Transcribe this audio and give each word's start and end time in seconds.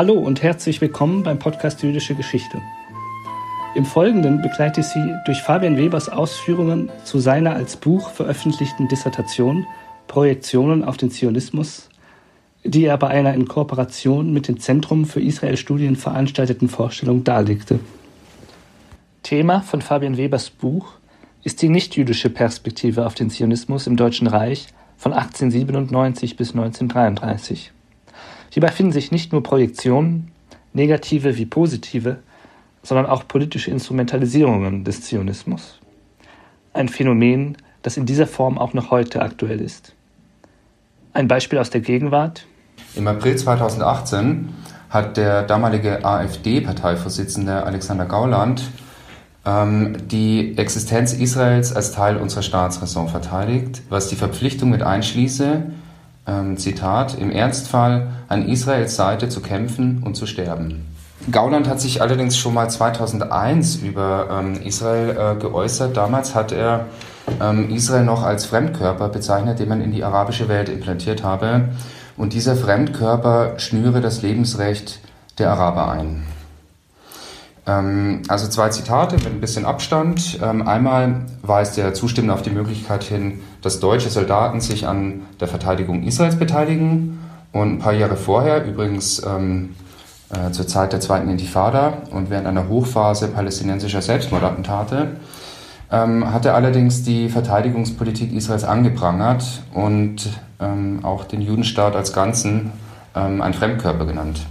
Hallo 0.00 0.14
und 0.14 0.42
herzlich 0.42 0.80
willkommen 0.80 1.24
beim 1.24 1.38
Podcast 1.38 1.82
Jüdische 1.82 2.14
Geschichte. 2.14 2.62
Im 3.74 3.84
Folgenden 3.84 4.40
begleite 4.40 4.80
ich 4.80 4.86
Sie 4.86 5.14
durch 5.26 5.42
Fabian 5.42 5.76
Webers 5.76 6.08
Ausführungen 6.08 6.90
zu 7.04 7.18
seiner 7.18 7.52
als 7.52 7.76
Buch 7.76 8.08
veröffentlichten 8.08 8.88
Dissertation 8.88 9.66
Projektionen 10.06 10.84
auf 10.84 10.96
den 10.96 11.10
Zionismus, 11.10 11.90
die 12.64 12.86
er 12.86 12.96
bei 12.96 13.08
einer 13.08 13.34
in 13.34 13.46
Kooperation 13.46 14.32
mit 14.32 14.48
dem 14.48 14.58
Zentrum 14.58 15.04
für 15.04 15.20
Israel-Studien 15.20 15.96
veranstalteten 15.96 16.70
Vorstellung 16.70 17.22
darlegte. 17.22 17.78
Thema 19.22 19.60
von 19.60 19.82
Fabian 19.82 20.16
Webers 20.16 20.48
Buch 20.48 20.94
ist 21.44 21.60
die 21.60 21.68
nichtjüdische 21.68 22.30
Perspektive 22.30 23.04
auf 23.04 23.12
den 23.12 23.28
Zionismus 23.28 23.86
im 23.86 23.98
Deutschen 23.98 24.28
Reich 24.28 24.68
von 24.96 25.12
1897 25.12 26.38
bis 26.38 26.52
1933. 26.52 27.72
Hierbei 28.50 28.70
finden 28.70 28.92
sich 28.92 29.12
nicht 29.12 29.32
nur 29.32 29.42
Projektionen, 29.42 30.32
negative 30.72 31.36
wie 31.36 31.46
positive, 31.46 32.18
sondern 32.82 33.06
auch 33.06 33.26
politische 33.26 33.70
Instrumentalisierungen 33.70 34.84
des 34.84 35.02
Zionismus. 35.02 35.80
Ein 36.72 36.88
Phänomen, 36.88 37.56
das 37.82 37.96
in 37.96 38.06
dieser 38.06 38.26
Form 38.26 38.58
auch 38.58 38.74
noch 38.74 38.90
heute 38.90 39.22
aktuell 39.22 39.60
ist. 39.60 39.94
Ein 41.12 41.28
Beispiel 41.28 41.58
aus 41.58 41.70
der 41.70 41.80
Gegenwart. 41.80 42.46
Im 42.94 43.06
April 43.06 43.36
2018 43.36 44.48
hat 44.88 45.16
der 45.16 45.42
damalige 45.42 46.04
AfD-Parteivorsitzende 46.04 47.64
Alexander 47.64 48.06
Gauland 48.06 48.62
ähm, 49.46 49.96
die 50.08 50.56
Existenz 50.58 51.12
Israels 51.12 51.74
als 51.74 51.92
Teil 51.92 52.16
unserer 52.16 52.42
Staatsräson 52.42 53.08
verteidigt, 53.08 53.82
was 53.88 54.08
die 54.08 54.16
Verpflichtung 54.16 54.70
mit 54.70 54.82
einschließe, 54.82 55.62
Zitat, 56.56 57.16
im 57.18 57.30
Ernstfall 57.30 58.08
an 58.28 58.46
Israels 58.48 58.96
Seite 58.96 59.28
zu 59.28 59.40
kämpfen 59.40 60.02
und 60.04 60.16
zu 60.16 60.26
sterben. 60.26 60.86
Gauland 61.30 61.68
hat 61.68 61.80
sich 61.80 62.00
allerdings 62.00 62.38
schon 62.38 62.54
mal 62.54 62.70
2001 62.70 63.76
über 63.76 64.28
ähm, 64.30 64.62
Israel 64.62 65.10
äh, 65.10 65.40
geäußert. 65.40 65.96
Damals 65.96 66.34
hat 66.34 66.50
er 66.50 66.86
ähm, 67.40 67.70
Israel 67.70 68.04
noch 68.04 68.22
als 68.22 68.46
Fremdkörper 68.46 69.08
bezeichnet, 69.08 69.58
den 69.58 69.68
man 69.68 69.82
in 69.82 69.92
die 69.92 70.02
arabische 70.02 70.48
Welt 70.48 70.70
implantiert 70.70 71.22
habe. 71.22 71.68
Und 72.16 72.32
dieser 72.32 72.56
Fremdkörper 72.56 73.58
schnüre 73.58 74.00
das 74.00 74.22
Lebensrecht 74.22 75.00
der 75.38 75.50
Araber 75.50 75.90
ein. 75.90 76.24
Ähm, 77.70 78.22
also 78.28 78.48
zwei 78.48 78.68
Zitate 78.70 79.16
mit 79.16 79.26
ein 79.26 79.40
bisschen 79.40 79.64
Abstand. 79.64 80.38
Ähm, 80.42 80.66
einmal 80.66 81.26
weist 81.42 81.78
er 81.78 81.94
zustimmend 81.94 82.32
auf 82.32 82.42
die 82.42 82.50
Möglichkeit 82.50 83.04
hin, 83.04 83.40
dass 83.62 83.80
deutsche 83.80 84.10
Soldaten 84.10 84.60
sich 84.60 84.86
an 84.86 85.22
der 85.40 85.48
Verteidigung 85.48 86.02
Israels 86.02 86.36
beteiligen. 86.36 87.18
Und 87.52 87.74
ein 87.74 87.78
paar 87.78 87.92
Jahre 87.92 88.16
vorher, 88.16 88.64
übrigens 88.64 89.22
ähm, 89.26 89.74
äh, 90.30 90.52
zur 90.52 90.66
Zeit 90.66 90.92
der 90.92 91.00
zweiten 91.00 91.28
Intifada 91.28 91.94
und 92.12 92.30
während 92.30 92.46
einer 92.46 92.68
Hochphase 92.68 93.28
palästinensischer 93.28 94.02
Selbstmordattentate, 94.02 95.16
hat 95.92 96.44
er 96.44 96.54
allerdings 96.54 97.02
die 97.02 97.28
Verteidigungspolitik 97.28 98.32
Israels 98.32 98.62
angeprangert 98.62 99.42
und 99.74 100.28
auch 101.02 101.24
den 101.24 101.40
Judenstaat 101.40 101.96
als 101.96 102.12
Ganzen 102.12 102.70
ein 103.12 103.52
Fremdkörper 103.52 104.06
genannt. 104.06 104.46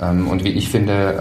und 0.00 0.42
wie 0.42 0.48
ich 0.48 0.70
finde, 0.70 1.14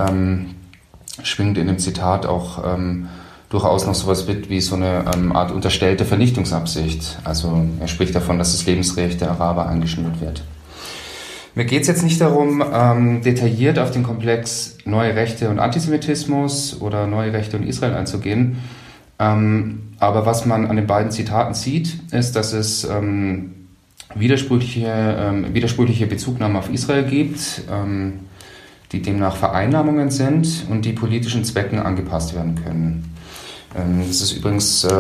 schwingt 1.22 1.58
in 1.58 1.68
dem 1.68 1.78
Zitat 1.78 2.26
auch 2.26 2.64
ähm, 2.66 3.08
durchaus 3.50 3.86
noch 3.86 3.94
sowas 3.94 4.28
mit 4.28 4.50
wie 4.50 4.62
so 4.62 4.76
eine 4.76 5.06
ähm, 5.14 5.36
Art 5.36 5.52
unterstellte 5.52 6.06
Vernichtungsabsicht. 6.06 7.20
Also 7.24 7.66
er 7.80 7.88
spricht 7.88 8.16
davon, 8.16 8.40
dass 8.40 8.52
das 8.52 8.66
Lebensrecht 8.66 9.22
der 9.22 9.30
Araber 9.30 9.68
eingeschnürt 9.68 10.22
wird. 10.22 10.44
Mir 11.56 11.66
geht 11.66 11.84
es 11.84 11.88
jetzt 11.88 12.02
nicht 12.02 12.20
darum, 12.20 12.64
ähm, 12.74 13.22
detailliert 13.22 13.78
auf 13.78 13.92
den 13.92 14.02
Komplex 14.02 14.78
neue 14.86 15.16
Rechte 15.16 15.50
und 15.50 15.60
Antisemitismus 15.60 16.82
oder 16.82 17.06
neue 17.06 17.32
Rechte 17.32 17.58
und 17.58 17.64
Israel 17.64 17.94
einzugehen. 17.94 18.58
Ähm, 19.20 19.94
aber 20.00 20.26
was 20.26 20.48
man 20.48 20.66
an 20.66 20.76
den 20.76 20.88
beiden 20.88 21.12
Zitaten 21.12 21.54
sieht, 21.54 22.12
ist, 22.12 22.36
dass 22.36 22.54
es 22.54 22.86
ähm, 22.86 23.52
widersprüchliche, 24.16 24.88
ähm, 24.90 25.54
widersprüchliche 25.54 26.08
Bezugnahmen 26.08 26.58
auf 26.58 26.74
Israel 26.74 27.04
gibt 27.04 27.62
die 28.94 29.02
demnach 29.02 29.36
Vereinnahmungen 29.36 30.12
sind 30.12 30.66
und 30.70 30.86
die 30.86 30.94
politischen 30.94 31.44
Zwecken 31.44 31.80
angepasst 31.80 32.36
werden 32.36 32.56
können. 32.64 33.14
Ähm, 33.76 34.04
das 34.08 34.22
ist 34.22 34.34
übrigens 34.34 34.84
äh, 34.84 34.92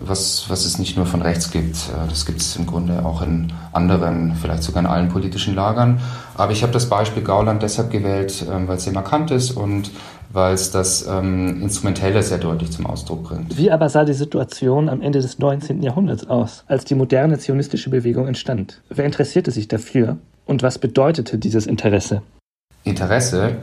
was, 0.00 0.46
was 0.48 0.64
es 0.64 0.78
nicht 0.78 0.96
nur 0.96 1.06
von 1.06 1.22
rechts 1.22 1.50
gibt. 1.50 1.76
Äh, 1.76 2.08
das 2.08 2.24
gibt 2.24 2.40
es 2.40 2.56
im 2.56 2.66
Grunde 2.66 3.04
auch 3.04 3.22
in 3.22 3.52
anderen, 3.72 4.34
vielleicht 4.40 4.62
sogar 4.62 4.82
in 4.82 4.88
allen 4.88 5.08
politischen 5.10 5.54
Lagern. 5.54 6.00
Aber 6.34 6.52
ich 6.52 6.62
habe 6.62 6.72
das 6.72 6.88
Beispiel 6.88 7.22
Gauland 7.22 7.62
deshalb 7.62 7.90
gewählt, 7.90 8.44
ähm, 8.50 8.66
weil 8.66 8.78
es 8.78 8.84
sehr 8.84 8.94
markant 8.94 9.30
ist 9.30 9.50
und 9.50 9.90
weil 10.32 10.54
es 10.54 10.70
das 10.72 11.06
ähm, 11.06 11.62
Instrumentelle 11.62 12.22
sehr 12.22 12.38
deutlich 12.38 12.72
zum 12.72 12.86
Ausdruck 12.86 13.24
bringt. 13.24 13.56
Wie 13.56 13.70
aber 13.70 13.88
sah 13.88 14.04
die 14.04 14.14
Situation 14.14 14.88
am 14.88 15.00
Ende 15.00 15.20
des 15.20 15.38
19. 15.38 15.82
Jahrhunderts 15.82 16.26
aus, 16.26 16.64
als 16.66 16.84
die 16.84 16.96
moderne 16.96 17.38
zionistische 17.38 17.90
Bewegung 17.90 18.26
entstand? 18.26 18.82
Wer 18.88 19.04
interessierte 19.04 19.52
sich 19.52 19.68
dafür 19.68 20.16
und 20.44 20.62
was 20.62 20.78
bedeutete 20.78 21.38
dieses 21.38 21.66
Interesse? 21.66 22.22
Interesse 22.84 23.56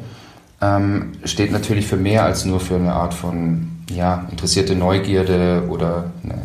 ähm, 0.62 1.14
steht 1.24 1.52
natürlich 1.52 1.88
für 1.88 1.98
mehr 1.98 2.26
als 2.26 2.46
nur 2.46 2.60
für 2.60 2.76
eine 2.76 2.94
Art 2.94 3.14
von 3.14 3.68
ja, 3.90 4.28
interessierte 4.32 4.76
Neugierde 4.76 5.64
oder 5.70 6.12
eine, 6.24 6.42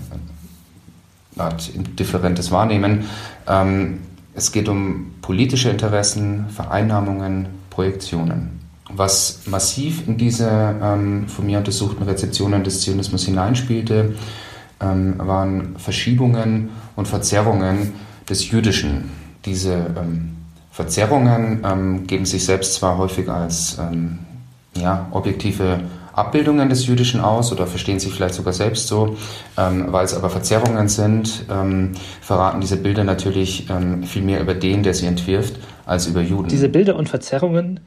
Art 1.38 1.70
differentes 1.98 2.50
Wahrnehmen. 2.50 3.04
Ähm, 3.46 4.00
es 4.34 4.52
geht 4.52 4.70
um 4.70 5.12
politische 5.20 5.68
Interessen, 5.68 6.46
Vereinnahmungen, 6.48 7.48
Projektionen. 7.68 8.60
Was 8.88 9.42
massiv 9.46 10.06
in 10.08 10.16
diese 10.16 10.76
ähm, 10.82 11.28
von 11.28 11.44
mir 11.44 11.58
untersuchten 11.58 12.02
Rezeptionen 12.04 12.64
des 12.64 12.80
Zionismus 12.80 13.24
hineinspielte, 13.26 14.14
ähm, 14.80 15.14
waren 15.18 15.76
Verschiebungen 15.76 16.70
und 16.96 17.06
Verzerrungen 17.06 17.92
des 18.28 18.50
Jüdischen. 18.50 19.10
Diese 19.44 19.74
ähm, 19.74 20.35
Verzerrungen 20.76 21.64
ähm, 21.64 22.06
geben 22.06 22.26
sich 22.26 22.44
selbst 22.44 22.74
zwar 22.74 22.98
häufig 22.98 23.30
als 23.30 23.78
ähm, 23.80 24.18
ja, 24.76 25.08
objektive 25.10 25.80
Abbildungen 26.12 26.68
des 26.68 26.86
Jüdischen 26.86 27.18
aus 27.18 27.50
oder 27.50 27.66
verstehen 27.66 27.98
sich 27.98 28.12
vielleicht 28.12 28.34
sogar 28.34 28.52
selbst 28.52 28.86
so, 28.86 29.16
ähm, 29.56 29.86
weil 29.90 30.04
es 30.04 30.12
aber 30.12 30.28
Verzerrungen 30.28 30.88
sind, 30.88 31.46
ähm, 31.50 31.92
verraten 32.20 32.60
diese 32.60 32.76
Bilder 32.76 33.04
natürlich 33.04 33.70
ähm, 33.70 34.02
viel 34.02 34.20
mehr 34.20 34.38
über 34.38 34.52
den, 34.52 34.82
der 34.82 34.92
sie 34.92 35.06
entwirft, 35.06 35.54
als 35.86 36.08
über 36.08 36.20
Juden. 36.20 36.48
Diese 36.48 36.68
Bilder 36.68 36.96
und 36.96 37.08
Verzerrungen 37.08 37.80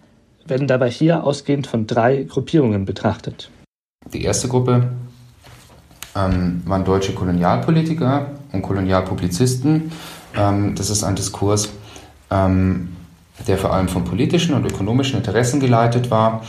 werden 0.48 0.68
dabei 0.68 0.90
hier 0.90 1.24
ausgehend 1.24 1.68
von 1.68 1.86
drei 1.86 2.24
Gruppierungen 2.24 2.86
betrachtet. 2.86 3.52
Die 4.12 4.24
erste 4.24 4.48
Gruppe 4.48 4.90
ähm, 6.16 6.64
waren 6.66 6.84
deutsche 6.84 7.14
Kolonialpolitiker 7.14 8.32
und 8.52 8.64
Kolonialpublizisten. 8.64 9.92
das 10.34 10.90
ist 10.90 11.04
ein 11.04 11.16
Diskurs, 11.16 11.70
ähm, 12.32 12.90
der 13.48 13.58
vor 13.58 13.74
allem 13.74 13.88
von 13.88 14.04
politischen 14.04 14.54
und 14.54 14.66
ökonomischen 14.66 15.18
Interessen 15.18 15.60
geleitet 15.60 16.12
war, 16.12 16.42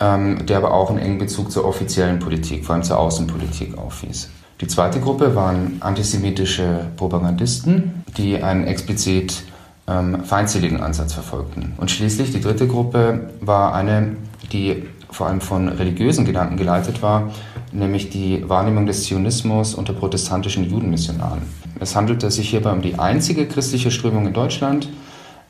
ähm, 0.00 0.44
der 0.46 0.58
aber 0.58 0.74
auch 0.74 0.90
einen 0.90 0.98
engen 0.98 1.18
Bezug 1.18 1.52
zur 1.52 1.64
offiziellen 1.64 2.18
Politik, 2.18 2.64
vor 2.64 2.74
allem 2.74 2.84
zur 2.84 2.98
Außenpolitik 2.98 3.78
aufwies. 3.78 4.30
Die 4.60 4.66
zweite 4.66 5.00
Gruppe 5.00 5.34
waren 5.34 5.78
antisemitische 5.80 6.86
Propagandisten, 6.96 8.04
die 8.16 8.42
einen 8.42 8.64
explizit 8.66 9.42
ähm, 9.88 10.24
feindseligen 10.24 10.80
Ansatz 10.80 11.12
verfolgten. 11.12 11.74
Und 11.78 11.90
schließlich 11.90 12.30
die 12.30 12.40
dritte 12.40 12.68
Gruppe 12.68 13.30
war 13.40 13.74
eine, 13.74 14.16
die 14.52 14.84
vor 15.10 15.26
allem 15.26 15.40
von 15.40 15.68
religiösen 15.68 16.24
Gedanken 16.24 16.56
geleitet 16.56 17.02
war, 17.02 17.32
nämlich 17.72 18.10
die 18.10 18.48
Wahrnehmung 18.48 18.86
des 18.86 19.04
Zionismus 19.04 19.74
unter 19.74 19.92
protestantischen 19.92 20.68
Judenmissionaren. 20.68 21.42
Es 21.80 21.96
handelte 21.96 22.30
sich 22.30 22.50
hierbei 22.50 22.72
um 22.72 22.82
die 22.82 22.98
einzige 22.98 23.46
christliche 23.46 23.90
Strömung 23.90 24.26
in 24.26 24.32
Deutschland, 24.32 24.88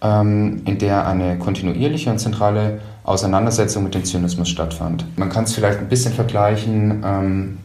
in 0.02 0.78
der 0.80 1.06
eine 1.06 1.38
kontinuierliche 1.38 2.10
und 2.10 2.18
zentrale 2.18 2.80
Auseinandersetzung 3.04 3.84
mit 3.84 3.94
dem 3.94 4.04
Zionismus 4.04 4.48
stattfand. 4.48 5.06
Man 5.16 5.28
kann 5.28 5.44
es 5.44 5.54
vielleicht 5.54 5.78
ein 5.78 5.88
bisschen 5.88 6.12
vergleichen, 6.12 7.02
ähm, 7.04 7.58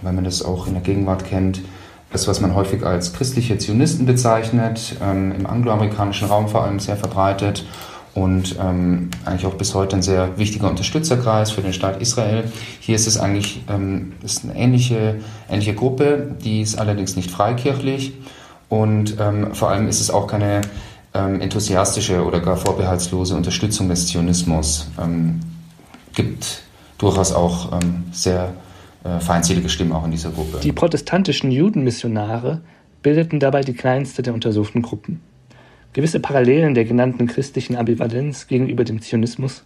weil 0.00 0.12
man 0.12 0.24
das 0.24 0.42
auch 0.42 0.66
in 0.66 0.74
der 0.74 0.82
Gegenwart 0.82 1.24
kennt, 1.24 1.62
das, 2.10 2.28
was 2.28 2.40
man 2.40 2.54
häufig 2.54 2.84
als 2.84 3.12
christliche 3.12 3.58
Zionisten 3.58 4.06
bezeichnet, 4.06 4.96
ähm, 5.02 5.32
im 5.32 5.46
angloamerikanischen 5.46 6.28
Raum 6.28 6.48
vor 6.48 6.64
allem 6.64 6.78
sehr 6.78 6.96
verbreitet 6.96 7.64
und 8.14 8.56
ähm, 8.60 9.10
eigentlich 9.24 9.46
auch 9.46 9.54
bis 9.54 9.74
heute 9.74 9.96
ein 9.96 10.02
sehr 10.02 10.36
wichtiger 10.36 10.68
Unterstützerkreis 10.68 11.50
für 11.50 11.62
den 11.62 11.72
Staat 11.72 12.02
Israel. 12.02 12.44
Hier 12.80 12.96
ist 12.96 13.06
es 13.06 13.18
eigentlich 13.18 13.64
ähm, 13.70 14.12
ist 14.22 14.44
eine 14.44 14.54
ähnliche, 14.56 15.16
ähnliche 15.50 15.74
Gruppe, 15.74 16.34
die 16.44 16.60
ist 16.60 16.78
allerdings 16.78 17.16
nicht 17.16 17.30
freikirchlich 17.30 18.12
und 18.68 19.16
ähm, 19.18 19.54
vor 19.54 19.70
allem 19.70 19.88
ist 19.88 20.00
es 20.00 20.10
auch 20.10 20.26
keine 20.26 20.60
ähm, 21.14 21.40
enthusiastische 21.40 22.24
oder 22.24 22.40
gar 22.40 22.56
vorbehaltslose 22.56 23.34
Unterstützung 23.34 23.88
des 23.88 24.06
Zionismus. 24.06 24.88
Ähm, 25.00 25.40
gibt 26.14 26.62
durchaus 26.98 27.32
auch 27.32 27.72
ähm, 27.72 28.04
sehr 28.12 28.54
äh, 29.04 29.18
feindselige 29.20 29.68
Stimmen 29.68 29.92
auch 29.92 30.04
in 30.04 30.10
dieser 30.10 30.30
Gruppe. 30.30 30.60
Die 30.62 30.72
protestantischen 30.72 31.50
Judenmissionare 31.50 32.60
bildeten 33.02 33.40
dabei 33.40 33.62
die 33.62 33.74
kleinste 33.74 34.22
der 34.22 34.34
untersuchten 34.34 34.82
Gruppen. 34.82 35.20
Gewisse 35.92 36.20
Parallelen 36.20 36.74
der 36.74 36.84
genannten 36.84 37.26
christlichen 37.26 37.76
Ambivalenz 37.76 38.46
gegenüber 38.46 38.84
dem 38.84 39.02
Zionismus 39.02 39.64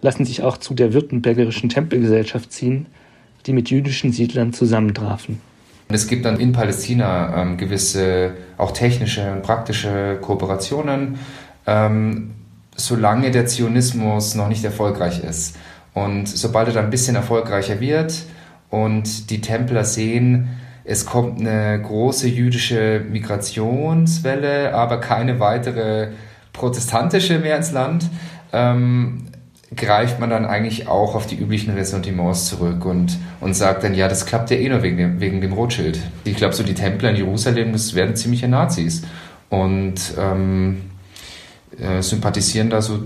lassen 0.00 0.24
sich 0.24 0.42
auch 0.42 0.58
zu 0.58 0.74
der 0.74 0.92
württembergischen 0.92 1.68
Tempelgesellschaft 1.68 2.52
ziehen, 2.52 2.86
die 3.46 3.52
mit 3.52 3.70
jüdischen 3.70 4.12
Siedlern 4.12 4.52
zusammentrafen. 4.52 5.40
Es 5.88 6.08
gibt 6.08 6.24
dann 6.24 6.40
in 6.40 6.52
Palästina 6.52 7.42
ähm, 7.42 7.56
gewisse 7.56 8.32
auch 8.56 8.72
technische 8.72 9.30
und 9.30 9.42
praktische 9.42 10.18
Kooperationen, 10.20 11.18
ähm, 11.66 12.32
solange 12.74 13.30
der 13.30 13.46
Zionismus 13.46 14.34
noch 14.34 14.48
nicht 14.48 14.64
erfolgreich 14.64 15.22
ist. 15.22 15.56
Und 15.94 16.28
sobald 16.28 16.68
er 16.68 16.74
dann 16.74 16.84
ein 16.86 16.90
bisschen 16.90 17.16
erfolgreicher 17.16 17.80
wird 17.80 18.24
und 18.68 19.30
die 19.30 19.40
Templer 19.40 19.84
sehen, 19.84 20.48
es 20.84 21.06
kommt 21.06 21.40
eine 21.40 21.80
große 21.80 22.28
jüdische 22.28 23.02
Migrationswelle, 23.08 24.74
aber 24.74 25.00
keine 25.00 25.40
weitere 25.40 26.08
protestantische 26.52 27.38
mehr 27.38 27.56
ins 27.56 27.72
Land, 27.72 28.08
ähm, 28.52 29.26
greift 29.74 30.20
man 30.20 30.30
dann 30.30 30.44
eigentlich 30.44 30.86
auch 30.86 31.14
auf 31.14 31.26
die 31.26 31.36
üblichen 31.36 31.74
Ressentiments 31.74 32.46
zurück 32.46 32.84
und, 32.84 33.18
und 33.40 33.54
sagt 33.54 33.82
dann, 33.82 33.94
ja, 33.94 34.06
das 34.06 34.24
klappt 34.24 34.50
ja 34.50 34.56
eh 34.56 34.68
nur 34.68 34.82
wegen 34.82 34.96
dem, 34.96 35.20
wegen 35.20 35.40
dem 35.40 35.52
Rothschild. 35.52 35.98
Ich 36.24 36.36
glaube, 36.36 36.54
so 36.54 36.62
die 36.62 36.74
Templer 36.74 37.10
in 37.10 37.16
Jerusalem, 37.16 37.72
das 37.72 37.94
werden 37.94 38.14
ziemliche 38.14 38.46
Nazis 38.46 39.02
und 39.50 40.14
ähm, 40.18 40.82
äh, 41.80 42.00
sympathisieren 42.00 42.70
da 42.70 42.80
so 42.80 43.00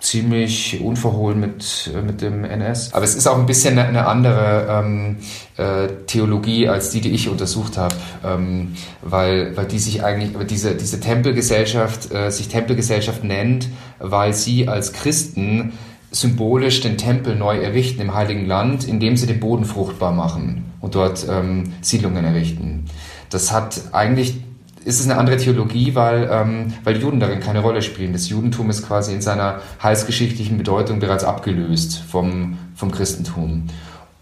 ziemlich 0.00 0.80
unverhohlen 0.80 1.38
mit, 1.38 1.90
äh, 1.94 2.00
mit 2.02 2.22
dem 2.22 2.44
NS. 2.44 2.94
Aber 2.94 3.04
es 3.04 3.14
ist 3.14 3.26
auch 3.26 3.38
ein 3.38 3.46
bisschen 3.46 3.78
eine, 3.78 4.06
andere 4.06 4.66
ähm, 4.68 5.16
äh, 5.58 5.88
Theologie 6.06 6.68
als 6.68 6.90
die, 6.90 7.00
die 7.00 7.10
ich 7.10 7.28
untersucht 7.28 7.76
habe, 7.76 7.94
ähm, 8.24 8.74
weil, 9.02 9.56
weil 9.56 9.66
die 9.66 9.78
sich 9.78 10.02
eigentlich, 10.02 10.30
diese, 10.46 10.74
diese 10.74 11.00
Tempelgesellschaft 11.00 12.12
äh, 12.12 12.30
sich 12.30 12.48
Tempelgesellschaft 12.48 13.22
nennt, 13.22 13.68
weil 13.98 14.32
sie 14.32 14.66
als 14.66 14.92
Christen 14.92 15.74
symbolisch 16.10 16.80
den 16.80 16.98
Tempel 16.98 17.36
neu 17.36 17.58
errichten 17.58 18.00
im 18.00 18.14
Heiligen 18.14 18.46
Land, 18.46 18.86
indem 18.86 19.16
sie 19.16 19.26
den 19.26 19.40
Boden 19.40 19.64
fruchtbar 19.64 20.12
machen 20.12 20.64
und 20.80 20.94
dort 20.94 21.26
ähm, 21.28 21.72
Siedlungen 21.80 22.24
errichten. 22.24 22.86
Das 23.30 23.52
hat 23.52 23.82
eigentlich 23.92 24.40
ist 24.84 24.98
es 24.98 25.08
eine 25.08 25.18
andere 25.18 25.36
Theologie, 25.36 25.94
weil, 25.94 26.28
ähm, 26.32 26.72
weil 26.84 26.96
Juden 26.96 27.20
darin 27.20 27.40
keine 27.40 27.60
Rolle 27.60 27.82
spielen. 27.82 28.12
Das 28.12 28.28
Judentum 28.28 28.70
ist 28.70 28.86
quasi 28.86 29.12
in 29.12 29.20
seiner 29.20 29.60
heilsgeschichtlichen 29.82 30.56
Bedeutung 30.56 31.00
bereits 31.00 31.22
abgelöst 31.22 31.98
vom, 31.98 32.56
vom 32.74 32.90
Christentum. 32.90 33.64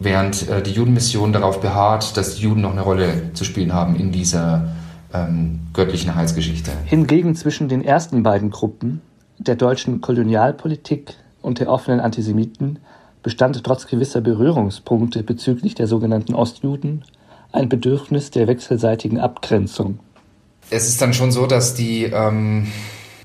Während 0.00 0.48
äh, 0.48 0.62
die 0.62 0.72
Judenmission 0.72 1.32
darauf 1.32 1.60
beharrt, 1.60 2.16
dass 2.16 2.34
die 2.34 2.42
Juden 2.42 2.62
noch 2.62 2.72
eine 2.72 2.82
Rolle 2.82 3.32
zu 3.34 3.44
spielen 3.44 3.72
haben 3.72 3.96
in 3.96 4.10
dieser 4.10 4.68
ähm, 5.14 5.60
göttlichen 5.72 6.14
Heilsgeschichte. 6.14 6.72
Hingegen 6.84 7.34
zwischen 7.36 7.68
den 7.68 7.84
ersten 7.84 8.22
beiden 8.22 8.50
Gruppen, 8.50 9.00
der 9.38 9.54
deutschen 9.54 10.00
Kolonialpolitik 10.00 11.14
und 11.48 11.58
der 11.58 11.68
offenen 11.68 11.98
Antisemiten 11.98 12.78
bestand 13.24 13.60
trotz 13.64 13.88
gewisser 13.88 14.20
Berührungspunkte 14.20 15.24
bezüglich 15.24 15.74
der 15.74 15.88
sogenannten 15.88 16.34
Ostjuden 16.34 17.04
ein 17.50 17.68
Bedürfnis 17.68 18.30
der 18.30 18.46
wechselseitigen 18.46 19.18
Abgrenzung. 19.18 19.98
Es 20.70 20.88
ist 20.88 21.00
dann 21.00 21.14
schon 21.14 21.32
so, 21.32 21.46
dass 21.46 21.74
die 21.74 22.04
ähm, 22.04 22.68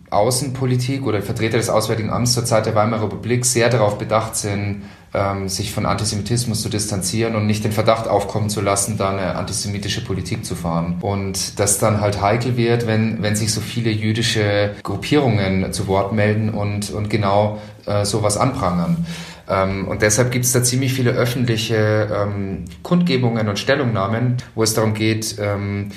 Außenpolitik 0.10 1.06
oder 1.06 1.22
Vertreter 1.22 1.58
des 1.58 1.70
Auswärtigen 1.70 2.10
Amts 2.10 2.34
zur 2.34 2.46
Zeit 2.46 2.66
der 2.66 2.76
Weimarer 2.76 3.04
Republik 3.04 3.46
sehr 3.46 3.70
darauf 3.70 3.98
bedacht 3.98 4.36
sind, 4.36 4.84
ähm, 5.14 5.50
sich 5.50 5.72
von 5.72 5.86
Antisemitismus 5.86 6.62
zu 6.62 6.70
distanzieren 6.70 7.36
und 7.36 7.46
nicht 7.46 7.64
den 7.64 7.72
Verdacht 7.72 8.08
aufkommen 8.08 8.50
zu 8.50 8.62
lassen, 8.62 8.98
da 8.98 9.10
eine 9.10 9.36
antisemitische 9.36 10.04
Politik 10.04 10.46
zu 10.46 10.56
fahren. 10.56 10.98
Und 11.02 11.60
das 11.60 11.80
dann 11.80 12.02
halt 12.02 12.22
heikel 12.22 12.58
wird, 12.58 12.88
wenn, 12.88 13.22
wenn 13.22 13.36
sich 13.36 13.54
so 13.54 13.62
viele 13.62 13.92
jüdische 13.92 14.72
Gruppierungen 14.84 15.72
zu 15.74 15.88
Wort 15.88 16.14
melden 16.14 16.50
und, 16.50 16.92
und 16.92 17.10
genau 17.10 17.60
äh, 17.86 18.06
sowas 18.06 18.38
anprangern. 18.38 19.06
Ähm, 19.50 19.88
und 19.88 20.02
deshalb 20.02 20.32
gibt 20.32 20.46
es 20.46 20.54
da 20.54 20.64
ziemlich 20.64 20.94
viele 20.94 21.12
öffentliche 21.12 22.10
ähm, 22.14 22.66
Kundgebungen 22.82 23.50
und 23.50 23.60
Stellungnahmen, 23.60 24.38
wo 24.56 24.64
es 24.64 24.74
darum 24.74 24.94
geht, 24.94 25.36
ähm, 25.40 25.90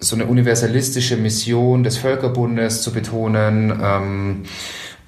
so 0.00 0.14
eine 0.14 0.26
universalistische 0.26 1.16
Mission 1.16 1.82
des 1.82 1.98
Völkerbundes 1.98 2.82
zu 2.82 2.92
betonen. 2.92 3.72
Ähm, 3.82 4.42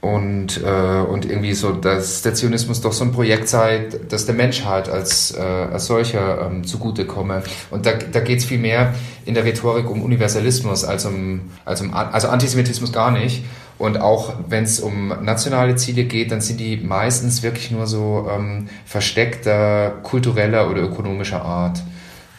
und, 0.01 0.63
äh, 0.65 1.01
und 1.03 1.27
irgendwie 1.27 1.53
so, 1.53 1.73
dass 1.73 2.23
der 2.23 2.33
Zionismus 2.33 2.81
doch 2.81 2.93
so 2.93 3.05
ein 3.05 3.13
Projekt 3.13 3.49
sei, 3.49 3.89
das 4.09 4.25
der 4.25 4.35
Menschheit 4.35 4.89
als, 4.89 5.37
äh, 5.37 5.41
als 5.41 5.87
solcher 5.87 6.47
ähm, 6.47 6.65
zugutekomme. 6.65 7.43
Und 7.71 7.85
da, 7.85 7.93
da 7.93 8.21
geht 8.21 8.39
es 8.39 8.47
viel 8.47 8.59
mehr 8.59 8.95
in 9.27 9.35
der 9.35 9.45
Rhetorik 9.45 9.91
um 9.91 10.03
Universalismus 10.03 10.85
als 10.85 11.05
um, 11.05 11.51
als 11.67 11.83
um 11.83 11.93
also 11.93 12.29
Antisemitismus 12.29 12.93
gar 12.93 13.11
nicht. 13.11 13.45
Und 13.81 13.99
auch 13.99 14.35
wenn 14.47 14.65
es 14.65 14.79
um 14.79 15.09
nationale 15.23 15.75
Ziele 15.75 16.05
geht, 16.05 16.33
dann 16.33 16.43
sind 16.43 16.61
die 16.61 16.77
meistens 16.77 17.43
wirklich 17.43 17.71
nur 17.71 17.87
so 17.87 18.29
ähm, 18.31 18.69
versteckter 18.85 19.93
kultureller 20.03 20.71
oder 20.71 20.83
ökonomischer 20.83 21.41
Art, 21.41 21.83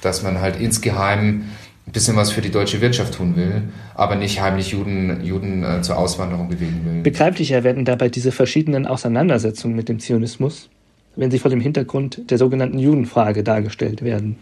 dass 0.02 0.22
man 0.22 0.40
halt 0.40 0.62
insgeheim 0.62 1.46
ein 1.88 1.92
bisschen 1.94 2.16
was 2.16 2.32
für 2.32 2.42
die 2.42 2.52
deutsche 2.52 2.80
Wirtschaft 2.80 3.16
tun 3.16 3.36
will, 3.36 3.64
aber 3.96 4.18
nicht 4.18 4.40
heimlich 4.40 4.70
Juden, 4.70 5.24
Juden 5.24 5.64
äh, 5.64 5.82
zur 5.82 5.98
Auswanderung 5.98 6.48
bewegen 6.48 6.82
will. 6.86 7.02
Begreiflicher 7.02 7.64
werden 7.64 7.86
dabei 7.86 8.10
diese 8.10 8.32
verschiedenen 8.32 8.86
Auseinandersetzungen 8.86 9.76
mit 9.76 9.90
dem 9.90 10.00
Zionismus, 10.00 10.70
wenn 11.16 11.32
sie 11.32 11.40
vor 11.40 11.50
dem 11.50 11.60
Hintergrund 11.60 12.30
der 12.30 12.38
sogenannten 12.38 12.78
Judenfrage 12.78 13.44
dargestellt 13.44 14.04
werden. 14.04 14.36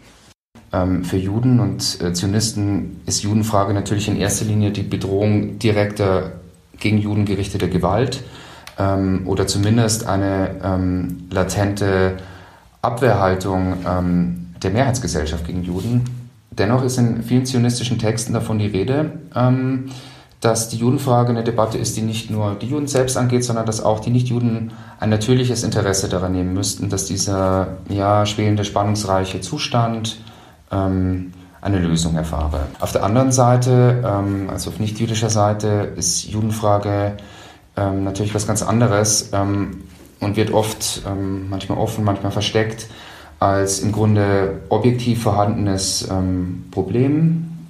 Ähm, 0.70 1.02
für 1.02 1.16
Juden 1.16 1.60
und 1.60 1.98
äh, 2.02 2.12
Zionisten 2.12 3.00
ist 3.06 3.22
Judenfrage 3.22 3.72
natürlich 3.72 4.06
in 4.06 4.18
erster 4.18 4.44
Linie 4.44 4.70
die 4.70 4.82
Bedrohung 4.82 5.58
direkter 5.58 6.39
gegen 6.80 6.98
Juden 6.98 7.24
gerichteter 7.24 7.68
Gewalt 7.68 8.22
ähm, 8.78 9.22
oder 9.26 9.46
zumindest 9.46 10.06
eine 10.06 10.56
ähm, 10.62 11.28
latente 11.30 12.16
Abwehrhaltung 12.82 13.76
ähm, 13.86 14.46
der 14.62 14.70
Mehrheitsgesellschaft 14.70 15.46
gegen 15.46 15.62
Juden. 15.62 16.04
Dennoch 16.50 16.82
ist 16.82 16.98
in 16.98 17.22
vielen 17.22 17.46
zionistischen 17.46 17.98
Texten 17.98 18.32
davon 18.32 18.58
die 18.58 18.66
Rede, 18.66 19.12
ähm, 19.34 19.90
dass 20.40 20.70
die 20.70 20.78
Judenfrage 20.78 21.30
eine 21.30 21.44
Debatte 21.44 21.76
ist, 21.76 21.96
die 21.96 22.02
nicht 22.02 22.30
nur 22.30 22.54
die 22.54 22.66
Juden 22.66 22.86
selbst 22.86 23.16
angeht, 23.16 23.44
sondern 23.44 23.66
dass 23.66 23.82
auch 23.82 24.00
die 24.00 24.10
Nichtjuden 24.10 24.72
ein 24.98 25.10
natürliches 25.10 25.62
Interesse 25.62 26.08
daran 26.08 26.32
nehmen 26.32 26.54
müssten, 26.54 26.88
dass 26.88 27.04
dieser 27.04 27.78
ja, 27.90 28.24
schwelende, 28.24 28.64
spannungsreiche 28.64 29.42
Zustand 29.42 30.18
ähm, 30.72 31.32
eine 31.62 31.78
Lösung 31.78 32.16
erfahre. 32.16 32.66
Auf 32.80 32.92
der 32.92 33.04
anderen 33.04 33.32
Seite, 33.32 34.02
ähm, 34.04 34.48
also 34.50 34.70
auf 34.70 34.78
nichtjüdischer 34.78 35.30
Seite, 35.30 35.92
ist 35.96 36.24
Judenfrage 36.24 37.16
ähm, 37.76 38.04
natürlich 38.04 38.34
was 38.34 38.46
ganz 38.46 38.62
anderes 38.62 39.30
ähm, 39.32 39.84
und 40.20 40.36
wird 40.36 40.52
oft, 40.52 41.02
manchmal 41.48 41.78
offen, 41.78 42.04
manchmal 42.04 42.30
versteckt, 42.30 42.88
als 43.38 43.80
im 43.80 43.90
Grunde 43.90 44.60
objektiv 44.68 45.22
vorhandenes 45.22 46.06
Problem 46.70 47.68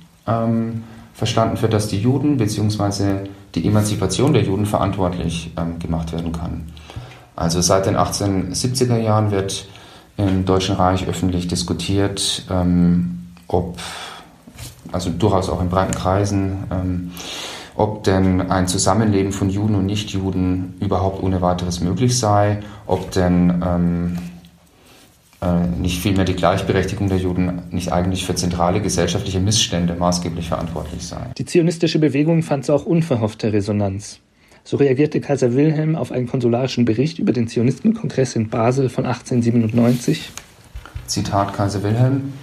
verstanden, 1.14 1.56
für 1.56 1.68
das 1.68 1.86
die 1.86 2.00
Juden 2.00 2.38
bzw. 2.38 3.28
die 3.54 3.68
Emanzipation 3.68 4.32
der 4.32 4.42
Juden 4.42 4.66
verantwortlich 4.66 5.52
gemacht 5.78 6.12
werden 6.12 6.32
kann. 6.32 6.72
Also 7.36 7.60
seit 7.60 7.86
den 7.86 7.96
1870er 7.96 8.98
Jahren 8.98 9.30
wird 9.30 9.68
im 10.16 10.44
Deutschen 10.44 10.74
Reich 10.74 11.06
öffentlich 11.06 11.46
diskutiert, 11.46 12.44
ähm, 12.50 13.19
ob, 13.52 13.78
also 14.92 15.10
durchaus 15.10 15.48
auch 15.48 15.60
in 15.60 15.68
breiten 15.68 15.92
Kreisen, 15.92 16.64
ähm, 16.70 17.10
ob 17.74 18.04
denn 18.04 18.50
ein 18.50 18.68
Zusammenleben 18.68 19.32
von 19.32 19.48
Juden 19.48 19.74
und 19.74 19.86
Nichtjuden 19.86 20.74
überhaupt 20.80 21.22
ohne 21.22 21.40
weiteres 21.40 21.80
möglich 21.80 22.18
sei, 22.18 22.60
ob 22.86 23.10
denn 23.12 23.62
ähm, 23.64 24.18
äh, 25.40 25.66
nicht 25.80 26.00
vielmehr 26.00 26.24
die 26.24 26.34
Gleichberechtigung 26.34 27.08
der 27.08 27.18
Juden 27.18 27.62
nicht 27.70 27.92
eigentlich 27.92 28.26
für 28.26 28.34
zentrale 28.34 28.80
gesellschaftliche 28.82 29.40
Missstände 29.40 29.94
maßgeblich 29.94 30.48
verantwortlich 30.48 31.06
sei. 31.06 31.30
Die 31.38 31.46
zionistische 31.46 31.98
Bewegung 31.98 32.42
fand 32.42 32.68
auch 32.68 32.84
unverhoffte 32.84 33.52
Resonanz. 33.52 34.20
So 34.62 34.76
reagierte 34.76 35.22
Kaiser 35.22 35.54
Wilhelm 35.54 35.96
auf 35.96 36.12
einen 36.12 36.26
konsularischen 36.26 36.84
Bericht 36.84 37.18
über 37.18 37.32
den 37.32 37.48
Zionistenkongress 37.48 38.36
in 38.36 38.50
Basel 38.50 38.90
von 38.90 39.06
1897. 39.06 40.30
Zitat 41.06 41.54
Kaiser 41.54 41.82
Wilhelm. 41.82 42.34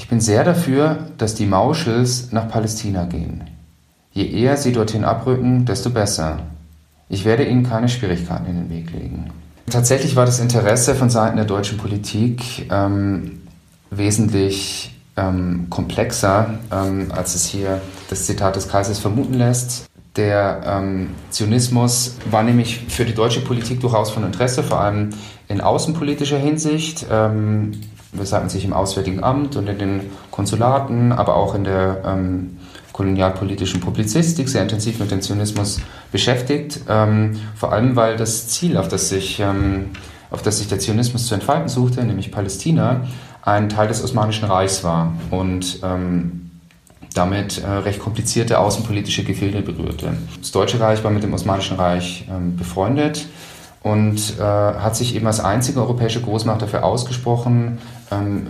Ich 0.00 0.08
bin 0.08 0.18
sehr 0.18 0.44
dafür, 0.44 0.96
dass 1.18 1.34
die 1.34 1.44
Mauschels 1.44 2.32
nach 2.32 2.48
Palästina 2.48 3.04
gehen. 3.04 3.44
Je 4.12 4.24
eher 4.24 4.56
sie 4.56 4.72
dorthin 4.72 5.04
abrücken, 5.04 5.66
desto 5.66 5.90
besser. 5.90 6.38
Ich 7.10 7.26
werde 7.26 7.44
ihnen 7.44 7.64
keine 7.64 7.86
Schwierigkeiten 7.86 8.46
in 8.46 8.54
den 8.56 8.70
Weg 8.70 8.92
legen. 8.92 9.30
Tatsächlich 9.68 10.16
war 10.16 10.24
das 10.24 10.40
Interesse 10.40 10.94
von 10.94 11.10
Seiten 11.10 11.36
der 11.36 11.44
deutschen 11.44 11.76
Politik 11.76 12.66
ähm, 12.72 13.42
wesentlich 13.90 14.98
ähm, 15.18 15.66
komplexer, 15.68 16.54
ähm, 16.72 17.12
als 17.14 17.34
es 17.34 17.44
hier 17.44 17.82
das 18.08 18.24
Zitat 18.24 18.56
des 18.56 18.68
Kaisers 18.68 19.00
vermuten 19.00 19.34
lässt. 19.34 19.84
Der 20.16 20.62
ähm, 20.64 21.10
Zionismus 21.28 22.16
war 22.30 22.42
nämlich 22.42 22.86
für 22.88 23.04
die 23.04 23.14
deutsche 23.14 23.42
Politik 23.42 23.80
durchaus 23.82 24.10
von 24.10 24.24
Interesse, 24.24 24.62
vor 24.62 24.80
allem 24.80 25.10
in 25.48 25.60
außenpolitischer 25.60 26.38
Hinsicht, 26.38 27.04
ähm, 27.12 27.72
weshalb 28.12 28.42
man 28.42 28.50
sich 28.50 28.64
im 28.64 28.72
Auswärtigen 28.72 29.22
Amt 29.22 29.56
und 29.56 29.68
in 29.68 29.78
den 29.78 30.00
Konsulaten, 30.30 31.12
aber 31.12 31.36
auch 31.36 31.54
in 31.54 31.64
der 31.64 32.02
ähm, 32.04 32.58
kolonialpolitischen 32.92 33.80
Publizistik 33.80 34.48
sehr 34.48 34.62
intensiv 34.62 34.98
mit 34.98 35.10
dem 35.10 35.22
Zionismus 35.22 35.80
beschäftigt, 36.12 36.80
ähm, 36.88 37.38
vor 37.54 37.72
allem 37.72 37.96
weil 37.96 38.16
das 38.16 38.48
Ziel, 38.48 38.76
auf 38.76 38.88
das 38.88 39.08
sich, 39.08 39.40
ähm, 39.40 39.90
auf 40.30 40.42
das 40.42 40.58
sich 40.58 40.68
der 40.68 40.78
Zionismus 40.78 41.26
zu 41.26 41.34
entfalten 41.34 41.68
suchte, 41.68 42.04
nämlich 42.04 42.30
Palästina, 42.30 43.06
ein 43.42 43.68
Teil 43.68 43.88
des 43.88 44.04
Osmanischen 44.04 44.46
Reichs 44.46 44.84
war 44.84 45.14
und 45.30 45.80
ähm, 45.82 46.50
damit 47.14 47.62
äh, 47.62 47.68
recht 47.68 48.00
komplizierte 48.00 48.58
außenpolitische 48.58 49.24
Gefilde 49.24 49.62
berührte. 49.62 50.12
Das 50.38 50.50
Deutsche 50.52 50.78
Reich 50.78 51.02
war 51.02 51.10
mit 51.10 51.22
dem 51.22 51.32
Osmanischen 51.32 51.76
Reich 51.76 52.26
ähm, 52.30 52.56
befreundet 52.56 53.26
und 53.82 54.38
äh, 54.38 54.42
hat 54.42 54.94
sich 54.94 55.14
eben 55.14 55.26
als 55.26 55.40
einzige 55.40 55.80
europäische 55.80 56.20
Großmacht 56.20 56.62
dafür 56.62 56.84
ausgesprochen, 56.84 57.78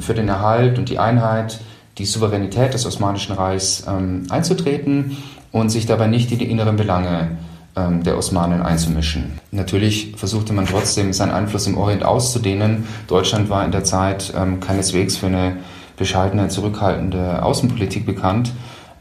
für 0.01 0.15
den 0.15 0.29
Erhalt 0.29 0.79
und 0.79 0.89
die 0.89 0.99
Einheit, 0.99 1.61
die 1.99 2.07
Souveränität 2.07 2.73
des 2.73 2.87
Osmanischen 2.87 3.35
Reichs 3.35 3.85
ähm, 3.87 4.25
einzutreten 4.31 5.19
und 5.53 5.69
sich 5.69 5.87
dabei 5.87 6.07
nicht 6.07 6.33
in 6.33 6.39
die 6.39 6.51
inneren 6.51 6.77
Belange 6.77 7.37
ähm, 7.77 8.03
der 8.03 8.17
Osmanen 8.17 8.63
einzumischen. 8.63 9.39
Natürlich 9.51 10.15
versuchte 10.17 10.53
man 10.53 10.67
trotzdem, 10.67 11.13
seinen 11.13 11.33
Einfluss 11.33 11.67
im 11.67 11.77
Orient 11.77 12.05
auszudehnen. 12.05 12.87
Deutschland 13.07 13.51
war 13.51 13.65
in 13.65 13.71
der 13.71 13.85
Zeit 13.85 14.33
ähm, 14.37 14.61
keineswegs 14.61 15.17
für 15.17 15.27
eine 15.27 15.59
bescheidene, 15.97 16.49
zurückhaltende 16.49 17.43
Außenpolitik 17.43 18.07
bekannt, 18.07 18.53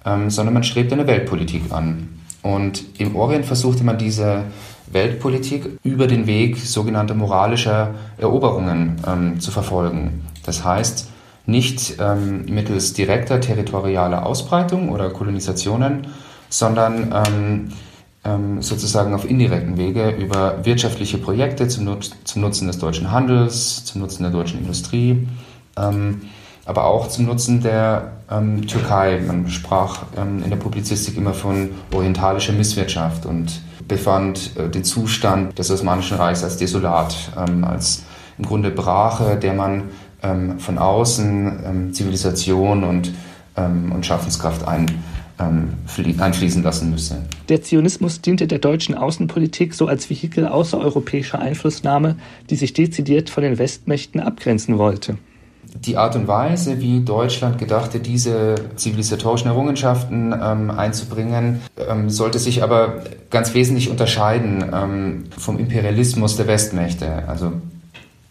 ähm, 0.05 0.29
sondern 0.29 0.53
man 0.53 0.63
strebte 0.63 0.93
eine 0.93 1.07
Weltpolitik 1.07 1.71
an. 1.71 2.09
Und 2.41 2.83
im 2.99 3.15
Orient 3.15 3.45
versuchte 3.45 3.83
man 3.83 3.97
diese 3.97 4.43
Weltpolitik 4.91 5.79
über 5.83 6.07
den 6.07 6.27
Weg 6.27 6.57
sogenannter 6.57 7.13
moralischer 7.13 7.93
Eroberungen 8.17 8.97
ähm, 9.07 9.39
zu 9.39 9.51
verfolgen. 9.51 10.25
Das 10.49 10.63
heißt, 10.63 11.07
nicht 11.45 11.97
ähm, 11.99 12.45
mittels 12.45 12.93
direkter 12.93 13.39
territorialer 13.39 14.25
Ausbreitung 14.25 14.89
oder 14.89 15.11
Kolonisationen, 15.11 16.07
sondern 16.49 17.13
ähm, 17.13 17.69
ähm, 18.25 18.63
sozusagen 18.63 19.13
auf 19.13 19.29
indirekten 19.29 19.77
Wege 19.77 20.09
über 20.09 20.65
wirtschaftliche 20.65 21.19
Projekte 21.19 21.67
zum, 21.67 21.85
Nut 21.85 22.09
zum, 22.23 22.41
Nutzen 22.41 22.65
des 22.65 22.79
deutschen 22.79 23.11
Handels, 23.11 23.85
zum 23.85 24.01
Nutzen 24.01 24.23
der 24.23 24.31
deutschen 24.31 24.59
Industrie, 24.59 25.27
ähm, 25.77 26.21
aber 26.65 26.85
auch 26.85 27.09
zum 27.09 27.27
Nutzen 27.27 27.61
der 27.61 28.13
ähm, 28.31 28.65
Türkei. 28.65 29.21
Man 29.21 29.49
sprach 29.49 29.99
ähm, 30.17 30.43
in 30.43 30.49
der 30.49 30.57
Publizistik 30.57 31.15
immer 31.15 31.35
von 31.35 31.69
orientalischer 31.93 32.53
Misswirtschaft 32.53 33.27
und 33.27 33.61
befand 33.87 34.57
äh, 34.57 34.67
den 34.67 34.83
Zustand 34.83 35.59
des 35.59 35.69
Osmanischen 35.69 36.17
Reichs 36.17 36.43
als 36.43 36.57
desolat, 36.57 37.15
als 37.61 38.01
im 38.39 38.45
Grunde 38.45 38.71
Brache, 38.71 39.35
der 39.35 39.53
man 39.53 39.83
ähm, 40.23 40.59
von 40.59 40.77
außen 40.77 41.93
Zivilisation 41.93 42.83
und, 42.83 43.13
und 43.55 44.05
Schaffenskraft 44.05 44.67
ein 44.67 44.85
ähm, 45.39 45.73
einfließen 46.19 46.63
lassen 46.63 46.91
müsse. 46.91 47.23
Der 47.47 47.61
Zionismus 47.61 48.21
diente 48.21 48.47
der 48.47 48.59
deutschen 48.59 48.95
Außenpolitik 48.95 49.73
so 49.73 49.87
als 49.87 50.09
Vehikel 50.09 50.47
außereuropäischer 50.47 51.39
Einflussnahme, 51.39 52.17
die 52.49 52.55
sich 52.55 52.73
dezidiert 52.73 53.29
von 53.29 53.43
den 53.43 53.57
Westmächten 53.57 54.19
abgrenzen 54.19 54.77
wollte. 54.77 55.17
Die 55.85 55.97
Art 55.97 56.15
und 56.15 56.27
Weise, 56.27 56.81
wie 56.81 57.01
Deutschland 57.01 57.59
gedachte, 57.59 57.99
diese 57.99 58.55
zivilisatorischen 58.75 59.47
Errungenschaften 59.47 60.33
ähm, 60.33 60.71
einzubringen, 60.71 61.61
ähm, 61.87 62.09
sollte 62.09 62.39
sich 62.39 62.63
aber 62.63 63.03
ganz 63.29 63.53
wesentlich 63.53 63.89
unterscheiden 63.89 64.65
ähm, 64.73 65.23
vom 65.37 65.59
Imperialismus 65.59 66.37
der 66.37 66.47
Westmächte. 66.47 67.23
Also 67.27 67.53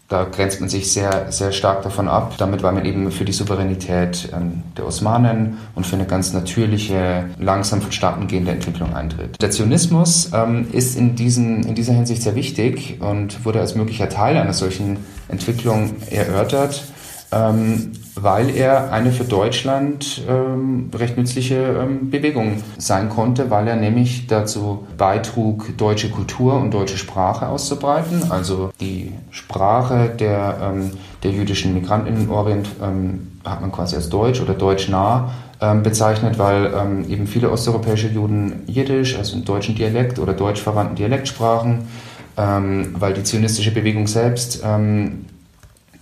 da 0.09 0.23
grenzt 0.23 0.59
man 0.59 0.69
sich 0.69 0.91
sehr, 0.91 1.31
sehr 1.31 1.51
stark 1.51 1.83
davon 1.83 2.07
ab. 2.07 2.33
Damit 2.39 2.63
war 2.63 2.71
man 2.71 2.83
eben 2.83 3.11
für 3.11 3.25
die 3.25 3.31
Souveränität 3.31 4.29
ähm, 4.35 4.63
der 4.75 4.87
Osmanen 4.87 5.59
und 5.75 5.85
für 5.85 5.95
eine 5.95 6.05
ganz 6.05 6.33
natürliche, 6.33 7.25
langsam 7.37 7.81
vonstatten 7.81 8.27
gehende 8.27 8.51
Entwicklung 8.51 8.95
eintritt. 8.95 9.39
Der 9.39 9.51
Zionismus 9.51 10.31
ähm, 10.33 10.67
ist 10.71 10.97
in, 10.97 11.15
diesen, 11.15 11.63
in 11.63 11.75
dieser 11.75 11.93
Hinsicht 11.93 12.23
sehr 12.23 12.35
wichtig 12.35 12.97
und 12.99 13.45
wurde 13.45 13.59
als 13.59 13.75
möglicher 13.75 14.09
Teil 14.09 14.35
einer 14.35 14.53
solchen 14.53 14.97
Entwicklung 15.27 15.95
erörtert 16.09 16.83
ähm, 17.31 17.91
weil 18.15 18.49
er 18.49 18.91
eine 18.91 19.11
für 19.11 19.23
Deutschland 19.23 20.23
ähm, 20.27 20.89
recht 20.93 21.15
nützliche 21.15 21.55
ähm, 21.55 22.09
Bewegung 22.09 22.63
sein 22.77 23.09
konnte, 23.09 23.51
weil 23.51 23.67
er 23.67 23.75
nämlich 23.75 24.27
dazu 24.27 24.87
beitrug, 24.97 25.77
deutsche 25.77 26.09
Kultur 26.09 26.55
und 26.55 26.73
deutsche 26.73 26.97
Sprache 26.97 27.47
auszubreiten. 27.47 28.31
Also 28.31 28.71
die 28.81 29.13
Sprache 29.29 30.09
der, 30.09 30.57
ähm, 30.61 30.91
der 31.23 31.31
jüdischen 31.31 31.73
Migranten 31.73 32.07
im 32.07 32.31
Orient 32.31 32.67
ähm, 32.81 33.39
hat 33.45 33.61
man 33.61 33.71
quasi 33.71 33.95
als 33.95 34.09
deutsch 34.09 34.41
oder 34.41 34.53
deutschnah 34.55 35.31
ähm, 35.61 35.83
bezeichnet, 35.83 36.39
weil 36.39 37.05
eben 37.09 37.27
viele 37.27 37.51
osteuropäische 37.51 38.07
Juden 38.07 38.63
Jiddisch, 38.65 39.17
also 39.17 39.35
einen 39.35 39.45
deutschen 39.45 39.75
Dialekt 39.75 40.17
oder 40.19 40.33
deutsch 40.33 40.61
verwandten 40.61 40.95
Dialekt 40.95 41.27
sprachen, 41.27 41.87
weil 42.35 43.13
die 43.13 43.23
zionistische 43.23 43.71
Bewegung 43.71 44.07
selbst 44.07 44.63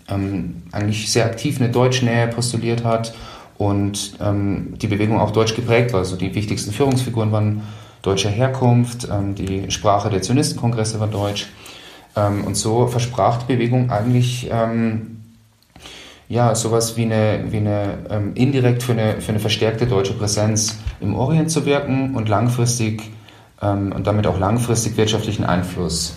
ähm, 0.09 0.63
eigentlich 0.71 1.11
sehr 1.11 1.25
aktiv 1.25 1.59
eine 1.59 1.69
Deutschnähe 1.69 2.27
postuliert 2.27 2.83
hat 2.83 3.13
und 3.57 4.13
ähm, 4.21 4.75
die 4.77 4.87
Bewegung 4.87 5.19
auch 5.19 5.31
deutsch 5.31 5.55
geprägt 5.55 5.93
war. 5.93 5.99
Also 5.99 6.15
die 6.15 6.33
wichtigsten 6.35 6.71
Führungsfiguren 6.71 7.31
waren 7.31 7.63
deutscher 8.01 8.29
Herkunft, 8.29 9.07
ähm, 9.11 9.35
die 9.35 9.69
Sprache 9.71 10.09
der 10.09 10.21
Zionistenkongresse 10.21 10.99
war 10.99 11.07
deutsch. 11.07 11.47
Ähm, 12.15 12.43
und 12.45 12.55
so 12.55 12.87
versprach 12.87 13.43
die 13.43 13.53
Bewegung 13.53 13.89
eigentlich 13.89 14.49
ähm, 14.51 15.23
ja, 16.29 16.55
sowas 16.55 16.97
wie 16.97 17.03
eine, 17.03 17.45
wie 17.51 17.57
eine 17.57 17.99
ähm, 18.09 18.31
indirekt 18.35 18.83
für 18.83 18.91
eine, 18.91 19.21
für 19.21 19.29
eine 19.29 19.39
verstärkte 19.39 19.87
deutsche 19.87 20.13
Präsenz 20.13 20.77
im 20.99 21.15
Orient 21.15 21.51
zu 21.51 21.65
wirken 21.65 22.15
und 22.15 22.29
langfristig 22.29 23.11
und 23.59 24.05
damit 24.05 24.27
auch 24.27 24.37
langfristig 24.37 24.97
wirtschaftlichen 24.97 25.43
Einfluss 25.43 26.15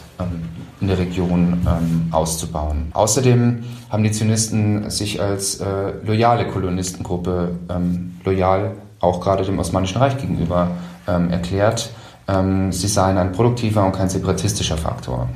in 0.81 0.89
der 0.89 0.99
Region 0.99 1.67
ähm, 1.67 2.09
auszubauen. 2.11 2.91
Außerdem 2.93 3.65
haben 3.91 4.03
die 4.03 4.13
Zionisten 4.13 4.91
sich 4.91 5.21
als 5.21 5.61
äh, 5.61 5.93
loyale 6.05 6.47
Kolonistengruppe 6.47 7.59
ähm, 7.69 8.17
loyal 8.25 8.73
auch 9.01 9.21
gerade 9.21 9.45
dem 9.45 9.59
Osmanischen 9.59 9.99
Reich 9.99 10.17
gegenüber 10.19 10.73
ähm, 11.07 11.31
erklärt. 11.31 11.91
Ähm, 12.29 12.73
sie 12.73 12.89
seien 12.89 13.19
ein 13.19 13.33
produktiver 13.33 13.85
und 13.85 13.93
kein 13.93 14.09
separatistischer 14.09 14.77
Faktor. 14.77 15.29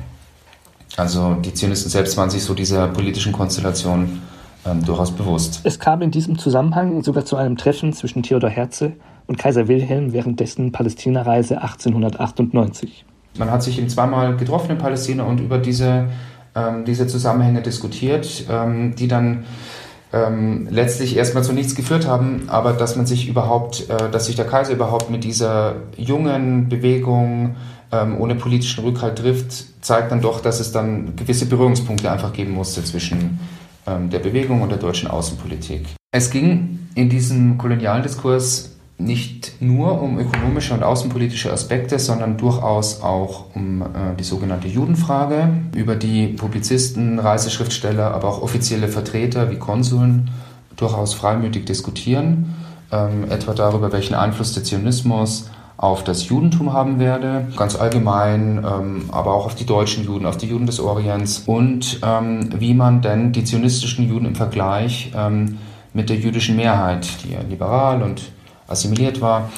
Also 0.97 1.35
die 1.35 1.53
Zionisten 1.53 1.91
selbst 1.91 2.15
waren 2.17 2.29
sich 2.29 2.43
so 2.43 2.53
dieser 2.53 2.87
politischen 2.87 3.33
Konstellation 3.33 4.21
ähm, 4.65 4.83
durchaus 4.85 5.11
bewusst. 5.11 5.61
Es 5.63 5.79
kam 5.79 6.01
in 6.01 6.11
diesem 6.11 6.37
Zusammenhang 6.37 7.03
sogar 7.03 7.25
zu 7.25 7.35
einem 7.35 7.57
Treffen 7.57 7.93
zwischen 7.93 8.23
Theodor 8.23 8.49
Herzl 8.49 8.93
und 9.27 9.37
Kaiser 9.37 9.67
Wilhelm 9.67 10.13
während 10.13 10.39
dessen 10.39 10.71
Palästinareise 10.71 11.61
1898. 11.61 13.05
Man 13.37 13.51
hat 13.51 13.63
sich 13.63 13.77
eben 13.77 13.89
zweimal 13.89 14.37
getroffen 14.37 14.71
in 14.71 14.77
Palästina 14.77 15.23
und 15.23 15.39
über 15.39 15.57
diese, 15.57 16.07
ähm, 16.55 16.85
diese 16.85 17.07
Zusammenhänge 17.07 17.61
diskutiert, 17.61 18.45
ähm, 18.49 18.95
die 18.95 19.07
dann 19.07 19.45
ähm, 20.13 20.67
letztlich 20.69 21.17
erstmal 21.17 21.43
zu 21.43 21.51
nichts 21.51 21.75
geführt 21.75 22.07
haben, 22.07 22.43
aber 22.47 22.73
dass 22.73 22.95
man 22.95 23.05
sich 23.05 23.27
überhaupt, 23.27 23.89
äh, 23.89 24.09
dass 24.11 24.27
sich 24.27 24.35
der 24.35 24.45
Kaiser 24.45 24.73
überhaupt 24.73 25.09
mit 25.09 25.23
dieser 25.23 25.75
jungen 25.97 26.69
Bewegung 26.69 27.55
ähm, 27.91 28.19
ohne 28.19 28.35
politischen 28.35 28.83
Rückhalt 28.83 29.17
trifft, 29.17 29.83
zeigt 29.83 30.11
dann 30.11 30.21
doch, 30.21 30.39
dass 30.39 30.59
es 30.59 30.71
dann 30.71 31.15
gewisse 31.15 31.47
Berührungspunkte 31.47 32.09
einfach 32.09 32.31
geben 32.33 32.53
musste 32.53 32.83
zwischen 32.83 33.39
ähm, 33.85 34.09
der 34.09 34.19
Bewegung 34.19 34.61
und 34.61 34.69
der 34.69 34.77
deutschen 34.77 35.09
Außenpolitik. 35.09 35.85
Es 36.11 36.29
ging 36.29 36.79
in 36.95 37.09
diesem 37.09 37.57
kolonialen 37.57 38.03
Diskurs 38.03 38.74
nicht 38.97 39.61
nur 39.61 40.01
um 40.01 40.17
ökonomische 40.17 40.73
und 40.73 40.83
außenpolitische 40.83 41.51
Aspekte, 41.51 41.99
sondern 41.99 42.37
durchaus 42.37 43.01
auch 43.01 43.53
um 43.53 43.81
äh, 43.81 43.85
die 44.17 44.23
sogenannte 44.23 44.67
Judenfrage, 44.67 45.49
über 45.75 45.95
die 45.95 46.27
Publizisten, 46.27 47.19
Reiseschriftsteller, 47.19 48.13
aber 48.13 48.29
auch 48.29 48.41
offizielle 48.41 48.87
Vertreter 48.87 49.51
wie 49.51 49.57
Konsuln 49.57 50.29
durchaus 50.77 51.13
freimütig 51.13 51.65
diskutieren, 51.65 52.55
ähm, 52.91 53.29
etwa 53.29 53.53
darüber, 53.53 53.91
welchen 53.91 54.15
Einfluss 54.15 54.53
der 54.53 54.63
Zionismus 54.63 55.49
auf 55.77 56.05
das 56.05 56.29
Judentum 56.29 56.71
haben 56.71 56.99
werde, 56.99 57.47
ganz 57.57 57.75
allgemein, 57.75 58.63
ähm, 58.65 59.09
aber 59.11 59.33
auch 59.33 59.45
auf 59.45 59.55
die 59.55 59.65
deutschen 59.65 60.05
Juden, 60.05 60.25
auf 60.25 60.37
die 60.37 60.47
Juden 60.47 60.67
des 60.67 60.79
Orients. 60.79 61.43
Und 61.45 61.99
ähm, 62.01 62.49
wie 62.57 62.73
man 62.73 63.01
denn 63.01 63.33
die 63.33 63.43
zionistischen 63.43 64.07
Juden 64.07 64.25
im 64.25 64.35
Vergleich 64.35 65.11
ähm, 65.13 65.57
mit 65.93 66.09
der 66.09 66.15
jüdischen 66.15 66.55
Mehrheit, 66.55 67.07
die 67.23 67.33
ja 67.33 67.39
liberal 67.41 68.01
und 68.03 68.21
assimiliert 68.67 69.21
war, 69.21 69.49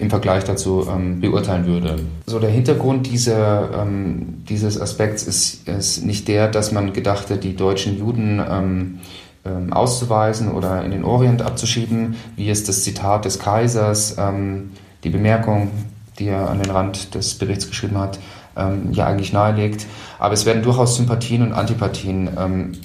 im 0.00 0.08
Vergleich 0.08 0.44
dazu 0.44 0.86
ähm, 0.90 1.20
beurteilen 1.20 1.66
würde. 1.66 2.00
So 2.26 2.38
der 2.38 2.50
Hintergrund 2.50 3.06
dieser, 3.06 3.82
ähm, 3.82 4.42
dieses 4.48 4.80
Aspekts 4.80 5.22
ist, 5.22 5.68
ist 5.68 6.04
nicht 6.04 6.26
der, 6.26 6.48
dass 6.48 6.72
man 6.72 6.92
gedachte, 6.92 7.36
die 7.36 7.54
deutschen 7.54 7.98
Juden 7.98 8.42
ähm, 8.48 9.00
ähm 9.44 9.72
auszuweisen 9.72 10.52
oder 10.52 10.84
in 10.84 10.90
den 10.90 11.04
Orient 11.04 11.42
abzuschieben, 11.42 12.16
wie 12.36 12.48
es 12.48 12.64
das 12.64 12.82
Zitat 12.82 13.26
des 13.26 13.38
Kaisers, 13.38 14.16
ähm, 14.18 14.70
die 15.04 15.10
Bemerkung, 15.10 15.70
die 16.18 16.28
er 16.28 16.48
an 16.48 16.62
den 16.62 16.70
Rand 16.70 17.14
des 17.14 17.34
Berichts 17.34 17.68
geschrieben 17.68 17.98
hat, 17.98 18.18
ähm, 18.56 18.92
ja 18.92 19.06
eigentlich 19.06 19.34
nahelegt. 19.34 19.86
Aber 20.18 20.32
es 20.32 20.46
werden 20.46 20.62
durchaus 20.62 20.96
Sympathien 20.96 21.42
und 21.42 21.52
Antipathien 21.52 22.76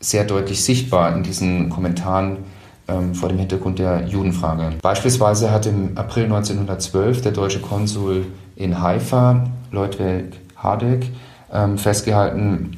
sehr 0.00 0.24
deutlich 0.24 0.62
sichtbar 0.62 1.14
in 1.16 1.22
diesen 1.22 1.70
Kommentaren 1.70 2.38
ähm, 2.88 3.14
vor 3.14 3.28
dem 3.28 3.38
Hintergrund 3.38 3.78
der 3.78 4.06
Judenfrage. 4.06 4.72
Beispielsweise 4.82 5.50
hat 5.50 5.66
im 5.66 5.96
April 5.96 6.24
1912 6.24 7.22
der 7.22 7.32
deutsche 7.32 7.60
Konsul 7.60 8.26
in 8.56 8.80
Haifa, 8.80 9.48
Leutweg 9.70 10.40
Hadek, 10.56 11.10
ähm, 11.52 11.78
festgehalten, 11.78 12.76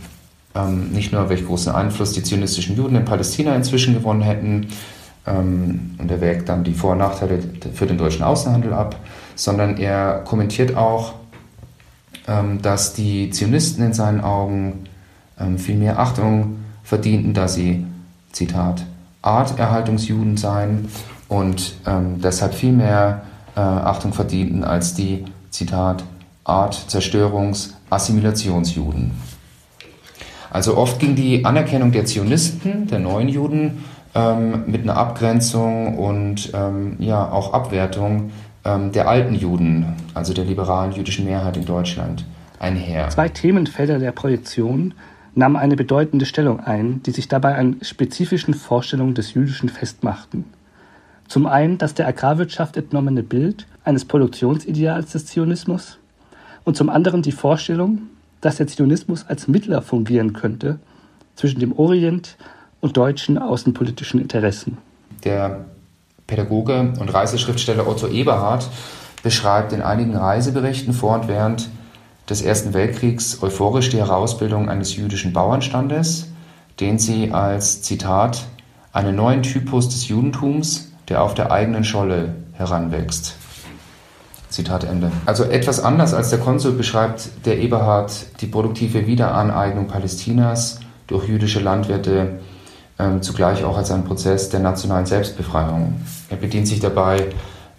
ähm, 0.55 0.91
nicht 0.91 1.13
nur 1.13 1.29
welch 1.29 1.47
großen 1.47 1.73
Einfluss 1.73 2.13
die 2.13 2.23
zionistischen 2.23 2.77
Juden 2.77 2.97
in 2.97 3.05
Palästina 3.05 3.55
inzwischen 3.55 3.95
gewonnen 3.95 4.23
hätten, 4.23 4.69
ähm, 5.27 5.97
und 5.99 6.11
er 6.11 6.21
wägt 6.21 6.49
dann 6.49 6.65
die 6.65 6.73
Vor- 6.73 6.93
und 6.93 6.99
Nachteile 6.99 7.41
für 7.75 7.87
den 7.87 7.99
deutschen 7.99 8.23
Außenhandel 8.23 8.73
ab, 8.73 8.97
sondern 9.35 9.77
er 9.77 10.23
kommentiert 10.25 10.77
auch, 10.77 11.15
ähm, 12.29 12.63
dass 12.63 12.95
die 12.95 13.31
Zionisten 13.31 13.85
in 13.85 13.93
seinen 13.93 14.21
Augen 14.21 14.85
ähm, 15.39 15.59
viel 15.59 15.77
mehr 15.77 15.99
Achtung 15.99 16.59
verdienten, 16.83 17.35
da 17.35 17.49
sie, 17.49 17.85
Zitat, 18.33 18.85
Arterhaltungsjuden 19.27 20.37
seien 20.37 20.89
und 21.29 21.75
ähm, 21.87 22.21
deshalb 22.23 22.55
viel 22.55 22.73
mehr 22.73 23.23
äh, 23.57 23.61
Achtung 23.61 24.13
verdienten 24.13 24.65
als 24.65 24.95
die, 24.95 25.25
Zitat, 25.51 26.05
Artzerstörungs-, 26.45 27.71
Assimilationsjuden. 27.91 29.13
Also 30.51 30.77
oft 30.77 30.99
ging 31.01 31.15
die 31.15 31.45
Anerkennung 31.45 31.93
der 31.93 32.05
Zionisten, 32.05 32.87
der 32.87 32.99
neuen 32.99 33.29
Juden, 33.29 33.85
ähm, 34.15 34.65
mit 34.67 34.83
einer 34.83 34.97
Abgrenzung 34.97 35.99
und 35.99 36.51
ähm, 36.55 36.97
ja 36.99 37.31
auch 37.31 37.53
Abwertung 37.53 38.31
ähm, 38.65 38.93
der 38.93 39.09
alten 39.09 39.35
Juden, 39.35 39.95
also 40.15 40.33
der 40.33 40.45
liberalen 40.45 40.93
jüdischen 40.93 41.25
Mehrheit 41.25 41.57
in 41.57 41.65
Deutschland, 41.65 42.25
einher. 42.59 43.09
Zwei 43.11 43.29
Themenfelder 43.29 43.99
der 43.99 44.13
Projektion 44.13 44.95
nahmen 45.37 45.57
eine 45.57 45.77
bedeutende 45.77 46.25
Stellung 46.25 46.61
ein, 46.61 47.03
die 47.05 47.11
sich 47.11 47.29
dabei 47.29 47.57
an 47.57 47.77
spezifischen 47.83 48.55
Vorstellungen 48.55 49.15
des 49.15 49.35
Jüdischen 49.35 49.69
festmachten. 49.69 50.45
Zum 51.29 51.47
einen 51.47 51.77
das 51.77 51.95
der 51.95 52.09
Agrarwirtschaft 52.09 52.77
entnommene 52.77 53.23
Bild 53.23 53.67
eines 53.85 54.07
Produktionsideals 54.07 55.13
des 55.13 55.27
Zionismus 55.27 55.99
und 56.65 56.77
zum 56.77 56.89
anderen 56.89 57.23
die 57.23 57.33
Vorstellung, 57.33 58.03
dass 58.41 58.57
der 58.57 58.67
Zionismus 58.67 59.27
als 59.27 59.47
Mittler 59.47 59.83
fungieren 59.83 60.33
könnte 60.33 60.79
zwischen 61.35 61.61
dem 61.61 61.73
Orient 61.73 62.37
und 62.81 62.97
deutschen 62.97 63.37
außenpolitischen 63.37 64.21
Interessen. 64.21 64.79
Der 65.25 65.67
Pädagoge 66.27 66.95
und 66.99 67.13
Reiseschriftsteller 67.13 67.87
Otto 67.87 68.09
Eberhard 68.09 68.69
beschreibt 69.23 69.73
in 69.73 69.83
einigen 69.83 70.17
Reiseberichten 70.17 70.95
vor 70.95 71.21
und 71.21 71.29
während 71.29 71.69
des 72.29 72.43
Ersten 72.43 72.75
Weltkriegs 72.75 73.43
euphorisch 73.43 73.91
die 73.91 73.99
Herausbildung 73.99 74.69
eines 74.69 74.97
jüdischen 74.97 75.33
Bauernstandes, 75.33 76.29
den 76.81 76.99
sie 76.99 77.33
als 77.33 77.83
Zitat 77.83 78.47
einen 78.93 79.17
neuen 79.17 79.43
Typus 79.43 79.89
des 79.89 80.09
Judentums, 80.09 80.93
der 81.09 81.23
auf 81.23 81.35
der 81.35 81.53
eigenen 81.53 81.85
Scholle 81.85 82.35
heranwächst. 82.55 83.37
Zitat 84.49 84.85
Ende. 84.85 85.13
Also 85.27 85.45
etwas 85.45 85.81
anders 85.81 86.15
als 86.15 86.31
der 86.31 86.39
Konsul 86.39 86.73
beschreibt 86.73 87.29
der 87.45 87.59
Eberhard 87.59 88.41
die 88.41 88.47
produktive 88.47 89.07
Wiederaneignung 89.07 89.87
Palästinas 89.87 90.81
durch 91.07 91.29
jüdische 91.29 91.61
Landwirte 91.61 92.41
ähm, 92.99 93.23
zugleich 93.23 93.65
auch 93.65 93.77
als 93.77 93.91
einen 93.91 94.05
Prozess 94.05 94.49
der 94.49 94.61
nationalen 94.61 95.07
Selbstbefreiung. 95.07 96.01
Er 96.31 96.37
bedient 96.37 96.67
sich 96.67 96.81
dabei 96.81 97.27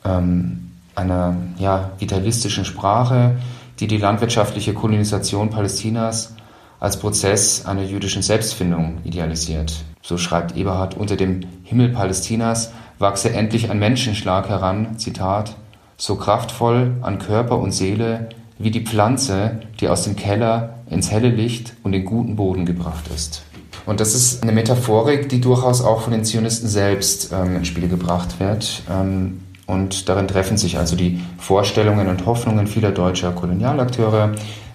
ähm, 0.06 0.72
einer 0.94 1.36
ja, 1.58 1.92
vitalistischen 1.98 2.66
Sprache, 2.66 3.38
die 3.80 3.88
die 3.88 3.98
landwirtschaftliche 3.98 4.74
Kolonisation 4.74 5.50
Palästinas 5.50 6.36
als 6.80 6.98
Prozess 6.98 7.66
einer 7.66 7.84
jüdischen 7.84 8.22
Selbstfindung 8.22 9.00
idealisiert. 9.04 9.84
So 10.02 10.18
schreibt 10.18 10.56
Eberhard, 10.56 10.96
unter 10.96 11.16
dem 11.16 11.42
Himmel 11.64 11.90
Palästinas 11.90 12.72
wachse 13.00 13.32
endlich 13.32 13.70
ein 13.70 13.80
Menschenschlag 13.80 14.50
heran, 14.50 14.98
Zitat, 14.98 15.56
so 15.98 16.16
kraftvoll 16.16 16.96
an 17.02 17.20
Körper 17.20 17.58
und 17.58 17.72
Seele 17.72 18.30
wie 18.60 18.72
die 18.72 18.86
Pflanze, 18.86 19.60
die 19.80 19.88
aus 19.88 20.04
dem 20.04 20.16
Keller 20.16 20.76
ins 20.90 21.12
helle 21.12 21.30
Licht 21.30 21.74
und 21.84 21.92
den 21.92 22.06
guten 22.06 22.36
Boden 22.36 22.66
gebracht 22.66 23.06
ist. 23.14 23.44
Und 23.86 24.00
das 24.00 24.14
ist 24.16 24.44
eine 24.44 24.52
Metaphorik, 24.52 25.30
die 25.30 25.40
durchaus 25.40 25.82
auch 25.82 26.02
von 26.02 26.12
den 26.12 26.26
Zionisten 26.26 26.68
selbst 26.68 27.32
ähm, 27.32 27.58
ins 27.58 27.68
Spiel 27.68 27.88
gebracht 27.88 28.40
wird. 28.40 28.84
Ähm, 28.92 29.42
und 29.68 30.10
darin 30.10 30.28
treffen 30.28 30.58
sich 30.58 30.78
also 30.78 30.96
die 30.96 31.22
Vorstellungen 31.38 32.08
und 32.08 32.26
Hoffnungen 32.26 32.66
vieler 32.66 32.92
deutscher 32.92 33.32
Kolonialakteure 33.32 34.32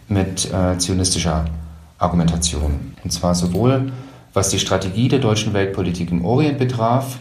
mit 0.08 0.52
äh, 0.52 0.78
zionistischer 0.78 1.46
Argumentation. 1.98 2.94
Und 3.02 3.12
zwar 3.12 3.34
sowohl 3.34 3.90
was 4.34 4.48
die 4.48 4.58
Strategie 4.58 5.08
der 5.08 5.18
deutschen 5.18 5.52
Weltpolitik 5.52 6.10
im 6.10 6.24
Orient 6.24 6.58
betraf, 6.58 7.18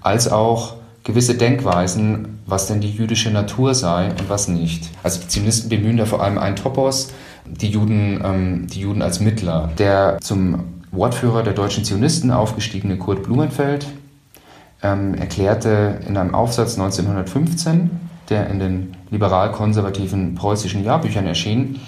als 0.00 0.30
auch 0.30 0.76
gewisse 1.02 1.34
Denkweisen, 1.34 2.40
was 2.46 2.66
denn 2.66 2.80
die 2.80 2.90
jüdische 2.90 3.30
Natur 3.30 3.74
sei 3.74 4.08
und 4.08 4.28
was 4.28 4.48
nicht. 4.48 4.90
Also 5.02 5.20
die 5.20 5.28
Zionisten 5.28 5.68
bemühen 5.68 5.96
da 5.96 6.06
vor 6.06 6.22
allem 6.22 6.38
einen 6.38 6.56
Topos, 6.56 7.12
die 7.46 7.68
Juden, 7.68 8.22
ähm, 8.24 8.66
die 8.68 8.80
Juden 8.80 9.02
als 9.02 9.20
Mittler. 9.20 9.70
Der 9.78 10.18
zum 10.20 10.64
Wortführer 10.90 11.42
der 11.42 11.52
deutschen 11.52 11.84
Zionisten 11.84 12.30
aufgestiegene 12.30 12.96
Kurt 12.96 13.22
Blumenfeld 13.22 13.86
ähm, 14.84 15.14
erklärte 15.14 15.98
in 16.06 16.16
einem 16.16 16.34
Aufsatz 16.34 16.78
1915, 16.78 17.90
der 18.28 18.48
in 18.48 18.60
den 18.60 18.96
liberal-konservativen 19.10 20.36
preußischen 20.36 20.84
Jahrbüchern 20.84 21.26
erschien, 21.26 21.80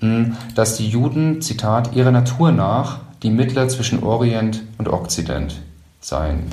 hm, 0.00 0.36
dass 0.54 0.76
die 0.76 0.88
Juden, 0.88 1.40
Zitat, 1.40 1.94
ihrer 1.94 2.10
Natur 2.10 2.52
nach 2.52 2.98
die 3.22 3.30
Mittler 3.30 3.68
zwischen 3.68 4.02
Orient 4.02 4.62
und 4.76 4.88
Okzident 4.88 5.62
seien. 6.00 6.44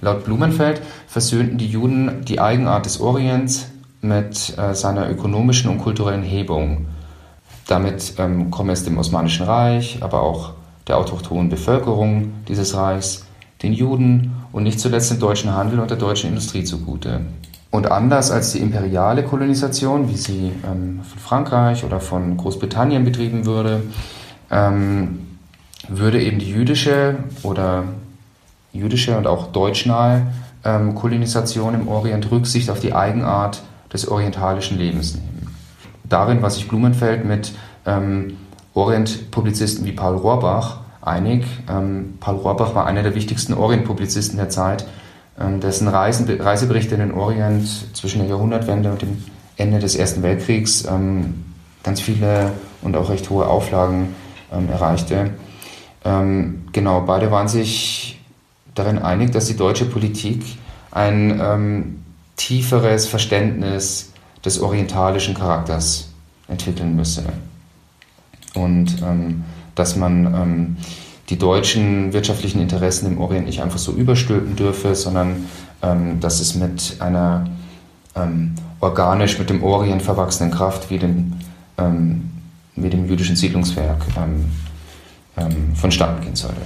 Laut 0.00 0.24
Blumenfeld 0.24 0.82
versöhnten 1.06 1.58
die 1.58 1.68
Juden 1.68 2.24
die 2.24 2.40
Eigenart 2.40 2.86
des 2.86 3.00
Orients 3.00 3.68
mit 4.00 4.58
äh, 4.58 4.74
seiner 4.74 5.08
ökonomischen 5.08 5.70
und 5.70 5.78
kulturellen 5.78 6.22
Hebung 6.22 6.86
damit 7.70 8.14
ähm, 8.18 8.50
komme 8.50 8.72
es 8.72 8.82
dem 8.82 8.98
Osmanischen 8.98 9.46
Reich, 9.46 9.98
aber 10.00 10.22
auch 10.22 10.54
der 10.88 10.98
autochthonen 10.98 11.50
Bevölkerung 11.50 12.32
dieses 12.48 12.74
Reichs, 12.74 13.24
den 13.62 13.72
Juden 13.72 14.32
und 14.52 14.64
nicht 14.64 14.80
zuletzt 14.80 15.10
dem 15.10 15.18
deutschen 15.18 15.54
Handel 15.54 15.80
und 15.80 15.90
der 15.90 15.98
deutschen 15.98 16.28
Industrie 16.30 16.64
zugute. 16.64 17.20
Und 17.70 17.90
anders 17.90 18.30
als 18.30 18.52
die 18.52 18.58
imperiale 18.58 19.22
Kolonisation, 19.22 20.08
wie 20.08 20.16
sie 20.16 20.52
ähm, 20.64 21.00
von 21.04 21.18
Frankreich 21.18 21.84
oder 21.84 22.00
von 22.00 22.36
Großbritannien 22.36 23.04
betrieben 23.04 23.46
würde, 23.46 23.82
ähm, 24.50 25.20
würde 25.88 26.22
eben 26.22 26.38
die 26.38 26.50
jüdische 26.50 27.16
oder 27.42 27.84
jüdische 28.72 29.16
und 29.16 29.26
auch 29.26 29.48
deutschnahe 29.52 30.26
ähm, 30.64 30.94
Kolonisation 30.94 31.74
im 31.74 31.88
Orient 31.88 32.30
Rücksicht 32.30 32.70
auf 32.70 32.80
die 32.80 32.92
Eigenart 32.92 33.62
des 33.92 34.08
orientalischen 34.08 34.78
Lebens 34.78 35.14
nehmen 35.14 35.30
darin 36.10 36.42
war 36.42 36.50
sich 36.50 36.68
Blumenfeld 36.68 37.24
mit 37.24 37.52
ähm, 37.86 38.36
Orient-Publizisten 38.74 39.86
wie 39.86 39.92
Paul 39.92 40.16
Rohrbach 40.16 40.80
einig. 41.02 41.44
Ähm, 41.68 42.14
Paul 42.20 42.36
Rohrbach 42.36 42.74
war 42.74 42.86
einer 42.86 43.02
der 43.02 43.14
wichtigsten 43.14 43.54
Orient-Publizisten 43.54 44.36
der 44.36 44.48
Zeit, 44.48 44.86
ähm, 45.38 45.60
dessen 45.60 45.88
Reisen, 45.88 46.28
Reiseberichte 46.28 46.94
in 46.94 47.00
den 47.00 47.12
Orient 47.12 47.66
zwischen 47.96 48.20
der 48.20 48.28
Jahrhundertwende 48.28 48.90
und 48.90 49.02
dem 49.02 49.24
Ende 49.56 49.78
des 49.78 49.96
Ersten 49.96 50.22
Weltkriegs 50.22 50.84
ähm, 50.84 51.44
ganz 51.82 52.00
viele 52.00 52.52
und 52.82 52.96
auch 52.96 53.10
recht 53.10 53.30
hohe 53.30 53.46
Auflagen 53.46 54.14
ähm, 54.52 54.68
erreichte. 54.68 55.30
Ähm, 56.04 56.64
genau, 56.72 57.02
beide 57.02 57.30
waren 57.30 57.48
sich 57.48 58.20
darin 58.74 58.98
einig, 58.98 59.32
dass 59.32 59.46
die 59.46 59.56
deutsche 59.56 59.84
Politik 59.84 60.42
ein 60.92 62.00
tieferes 62.36 63.06
Verständnis 63.06 64.12
des 64.44 64.60
orientalischen 64.60 65.34
Charakters 65.34 66.08
entwickeln 66.48 66.96
müsse. 66.96 67.24
Und 68.54 69.00
ähm, 69.02 69.44
dass 69.74 69.96
man 69.96 70.26
ähm, 70.26 70.76
die 71.28 71.38
deutschen 71.38 72.12
wirtschaftlichen 72.12 72.60
Interessen 72.60 73.06
im 73.06 73.18
Orient 73.18 73.46
nicht 73.46 73.62
einfach 73.62 73.78
so 73.78 73.92
überstülpen 73.92 74.56
dürfe, 74.56 74.94
sondern 74.94 75.46
ähm, 75.82 76.20
dass 76.20 76.40
es 76.40 76.54
mit 76.54 76.96
einer 76.98 77.46
ähm, 78.16 78.54
organisch 78.80 79.38
mit 79.38 79.50
dem 79.50 79.62
Orient 79.62 80.02
verwachsenen 80.02 80.50
Kraft 80.50 80.90
wie 80.90 80.98
dem, 80.98 81.34
ähm, 81.78 82.30
wie 82.76 82.90
dem 82.90 83.08
jüdischen 83.08 83.36
Siedlungswerk 83.36 84.04
ähm, 84.16 84.46
vonstatten 85.74 86.22
gehen 86.22 86.36
sollte. 86.36 86.60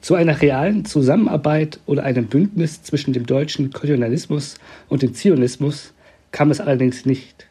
Zu 0.00 0.16
einer 0.16 0.40
realen 0.42 0.84
Zusammenarbeit 0.84 1.80
oder 1.86 2.02
einem 2.02 2.26
Bündnis 2.26 2.82
zwischen 2.82 3.12
dem 3.12 3.24
deutschen 3.24 3.72
Kolonialismus 3.72 4.56
und 4.88 5.02
dem 5.02 5.14
Zionismus 5.14 5.94
kam 6.30 6.50
es 6.50 6.60
allerdings 6.60 7.06
nicht. 7.06 7.46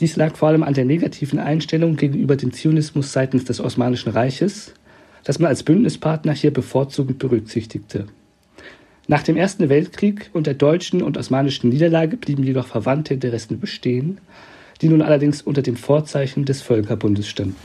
Dies 0.00 0.16
lag 0.16 0.34
vor 0.34 0.48
allem 0.48 0.62
an 0.62 0.72
der 0.72 0.86
negativen 0.86 1.38
Einstellung 1.38 1.96
gegenüber 1.96 2.36
dem 2.36 2.52
Zionismus 2.52 3.12
seitens 3.12 3.44
des 3.44 3.60
Osmanischen 3.60 4.10
Reiches, 4.10 4.72
das 5.24 5.38
man 5.38 5.48
als 5.48 5.62
Bündnispartner 5.62 6.32
hier 6.32 6.52
bevorzugend 6.52 7.18
berücksichtigte. 7.18 8.06
Nach 9.08 9.22
dem 9.22 9.36
Ersten 9.36 9.68
Weltkrieg 9.68 10.30
und 10.32 10.46
der 10.46 10.54
deutschen 10.54 11.02
und 11.02 11.18
osmanischen 11.18 11.68
Niederlage 11.68 12.16
blieben 12.16 12.44
jedoch 12.44 12.66
verwandte 12.66 13.14
Interessen 13.14 13.60
bestehen, 13.60 14.18
die 14.80 14.88
nun 14.88 15.02
allerdings 15.02 15.42
unter 15.42 15.60
dem 15.60 15.76
Vorzeichen 15.76 16.46
des 16.46 16.62
Völkerbundes 16.62 17.28
standen. 17.28 17.56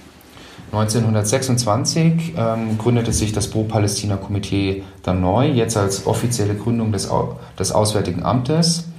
1926 0.72 2.34
ähm, 2.36 2.78
gründete 2.78 3.14
sich 3.14 3.32
das 3.32 3.50
Pro-Palästina-Komitee 3.50 4.84
dann 5.04 5.22
neu, 5.22 5.48
jetzt 5.48 5.78
als 5.78 6.06
offizielle 6.06 6.56
Gründung 6.56 6.92
des, 6.92 7.10
des 7.58 7.72
Auswärtigen 7.72 8.24
Amtes. 8.24 8.90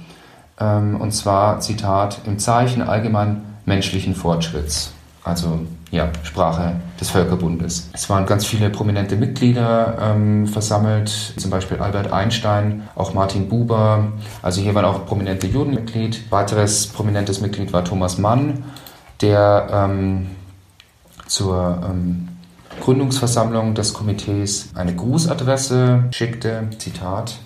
Ähm, 0.59 0.99
und 0.99 1.11
zwar, 1.11 1.59
Zitat, 1.59 2.21
im 2.25 2.39
Zeichen 2.39 2.81
allgemein 2.81 3.41
menschlichen 3.65 4.15
Fortschritts. 4.15 4.93
Also 5.23 5.59
ja, 5.91 6.09
Sprache 6.23 6.75
des 6.99 7.09
Völkerbundes. 7.09 7.89
Es 7.93 8.09
waren 8.09 8.25
ganz 8.25 8.45
viele 8.45 8.69
prominente 8.69 9.15
Mitglieder 9.15 9.97
ähm, 10.01 10.47
versammelt, 10.47 11.09
zum 11.09 11.51
Beispiel 11.51 11.79
Albert 11.79 12.11
Einstein, 12.11 12.87
auch 12.95 13.13
Martin 13.13 13.49
Buber. 13.49 14.07
Also 14.41 14.61
hier 14.61 14.73
waren 14.75 14.85
auch 14.85 15.05
prominente 15.05 15.47
Judenmitglied. 15.47 16.31
Weiteres 16.31 16.87
prominentes 16.87 17.41
Mitglied 17.41 17.73
war 17.73 17.83
Thomas 17.83 18.17
Mann, 18.17 18.63
der 19.21 19.67
ähm, 19.71 20.27
zur 21.27 21.81
ähm, 21.89 22.29
Gründungsversammlung 22.81 23.73
des 23.73 23.93
Komitees 23.93 24.69
eine 24.75 24.95
Grußadresse 24.95 26.05
schickte. 26.11 26.69
Zitat: 26.77 27.39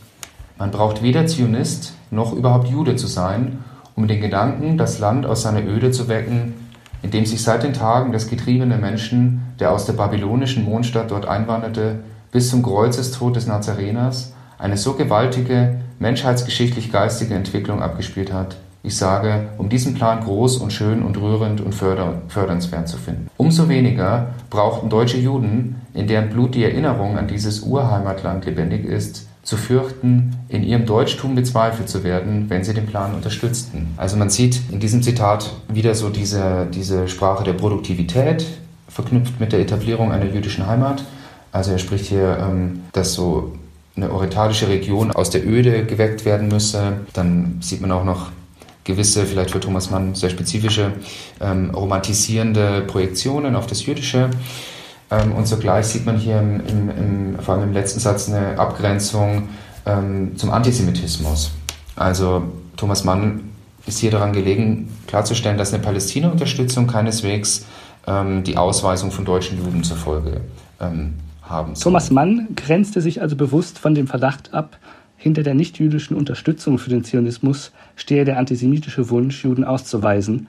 Man 0.58 0.72
braucht 0.72 1.02
weder 1.02 1.26
Zionist 1.26 1.94
noch 2.12 2.34
überhaupt 2.34 2.68
Jude 2.68 2.96
zu 2.96 3.08
sein, 3.08 3.64
um 3.96 4.08
den 4.08 4.22
Gedanken, 4.22 4.78
das 4.78 5.00
Land 5.00 5.26
aus 5.26 5.42
seiner 5.42 5.66
Öde 5.66 5.92
zu 5.92 6.08
wecken, 6.08 6.54
in 7.02 7.12
dem 7.12 7.26
sich 7.26 7.42
seit 7.42 7.64
den 7.64 7.74
Tagen 7.74 8.12
des 8.12 8.30
getriebenen 8.30 8.80
Menschen, 8.80 9.42
der 9.60 9.72
aus 9.72 9.86
der 9.86 9.94
babylonischen 9.94 10.64
Mondstadt 10.64 11.10
dort 11.10 11.26
einwanderte, 11.26 12.00
bis 12.32 12.50
zum 12.50 12.62
Kreuzestod 12.62 13.36
des 13.36 13.48
Nazareners, 13.48 14.34
eine 14.60 14.78
so 14.78 14.94
gewaltige, 14.94 15.82
menschheitsgeschichtlich 16.00 16.92
geistige 16.92 17.34
Entwicklung 17.34 17.82
abgespielt 17.82 18.32
hat, 18.32 18.58
ich 18.84 18.98
sage, 18.98 19.50
um 19.60 19.70
diesen 19.70 19.94
Plan 19.94 20.24
groß 20.24 20.58
und 20.58 20.74
schön 20.74 21.04
und 21.04 21.16
rührend 21.18 21.62
und 21.62 21.76
fördernswert 21.76 22.88
zu 22.88 22.98
finden. 22.98 23.30
Umso 23.38 23.70
weniger 23.70 24.30
brauchten 24.50 24.90
deutsche 24.90 25.18
Juden, 25.18 25.76
in 25.94 26.08
deren 26.08 26.30
Blut 26.30 26.56
die 26.56 26.64
Erinnerung 26.64 27.18
an 27.18 27.28
dieses 27.28 27.62
Urheimatland 27.62 28.46
lebendig 28.46 28.86
ist, 28.86 29.28
zu 29.44 29.58
fürchten, 29.58 30.36
in 30.50 30.64
ihrem 30.64 30.86
Deutschtum 30.86 31.36
bezweifelt 31.36 31.90
zu 31.90 32.04
werden, 32.04 32.50
wenn 32.50 32.64
sie 32.64 32.74
den 32.74 32.86
Plan 32.86 33.16
unterstützten. 33.16 33.94
Also 33.98 34.16
man 34.16 34.30
sieht 34.30 34.62
in 34.72 34.80
diesem 34.80 35.02
Zitat 35.02 35.52
wieder 35.68 35.96
so 35.96 36.10
diese, 36.10 36.68
diese 36.72 37.08
Sprache 37.08 37.44
der 37.44 37.54
Produktivität, 37.54 38.46
verknüpft 38.88 39.40
mit 39.40 39.52
der 39.52 39.60
Etablierung 39.60 40.12
einer 40.12 40.26
jüdischen 40.26 40.68
Heimat. 40.68 41.04
Also 41.52 41.72
er 41.72 41.80
spricht 41.80 42.06
hier, 42.06 42.38
ähm, 42.40 42.82
dass 42.92 43.14
so 43.14 43.54
eine 43.96 44.12
orientalische 44.12 44.68
Region 44.68 45.12
aus 45.12 45.30
der 45.32 45.46
Öde 45.46 45.86
geweckt 45.86 46.24
werden 46.24 46.48
müsse. 46.48 47.00
Dann 47.14 47.58
sieht 47.62 47.82
man 47.82 47.92
auch 47.92 48.04
noch 48.04 48.32
gewisse, 48.84 49.26
vielleicht 49.26 49.52
für 49.52 49.60
Thomas 49.60 49.90
Mann 49.92 50.16
sehr 50.16 50.30
spezifische, 50.30 50.94
ähm, 51.40 51.72
romantisierende 51.72 52.82
Projektionen 52.82 53.56
auf 53.56 53.68
das 53.68 53.86
Jüdische. 53.86 54.30
Ähm, 55.12 55.34
und 55.34 55.46
zugleich 55.46 55.86
sieht 55.86 56.06
man 56.06 56.18
hier 56.18 56.40
im, 56.40 56.62
im, 56.66 56.90
im, 56.90 57.40
vor 57.40 57.56
allem 57.56 57.64
im 57.66 57.74
letzten 57.74 58.00
Satz 58.00 58.30
eine 58.30 58.58
Abgrenzung 58.58 59.50
ähm, 59.86 60.38
zum 60.38 60.50
Antisemitismus. 60.52 61.52
Also 61.96 62.44
Thomas 62.78 63.04
Mann 63.04 63.52
ist 63.86 64.00
hier 64.00 64.12
daran 64.12 64.34
gelegen, 64.34 64.90
klarzustellen, 65.08 65.58
dass 65.58 65.74
eine 65.74 65.84
Palästina-Unterstützung 65.84 66.88
keineswegs 66.88 67.66
ähm, 68.08 68.44
die 68.44 68.58
Ausweisung 68.58 69.12
von 69.12 69.26
deutschen 69.26 69.64
Juden 69.64 69.84
zur 69.84 69.98
Folge 69.98 70.42
haben 70.80 71.76
soll. 71.76 71.84
Thomas 71.84 72.10
Mann 72.10 72.48
grenzte 72.56 73.02
sich 73.02 73.22
also 73.22 73.36
bewusst 73.36 73.78
von 73.78 73.94
dem 73.94 74.08
Verdacht 74.08 74.52
ab, 74.52 74.78
hinter 75.16 75.44
der 75.44 75.54
nichtjüdischen 75.54 76.18
Unterstützung 76.18 76.80
für 76.80 76.90
den 76.90 77.04
Zionismus 77.04 77.72
stehe 77.96 78.26
der 78.26 78.40
antisemitische 78.40 79.12
Wunsch, 79.12 79.44
Juden 79.44 79.64
auszuweisen, 79.64 80.48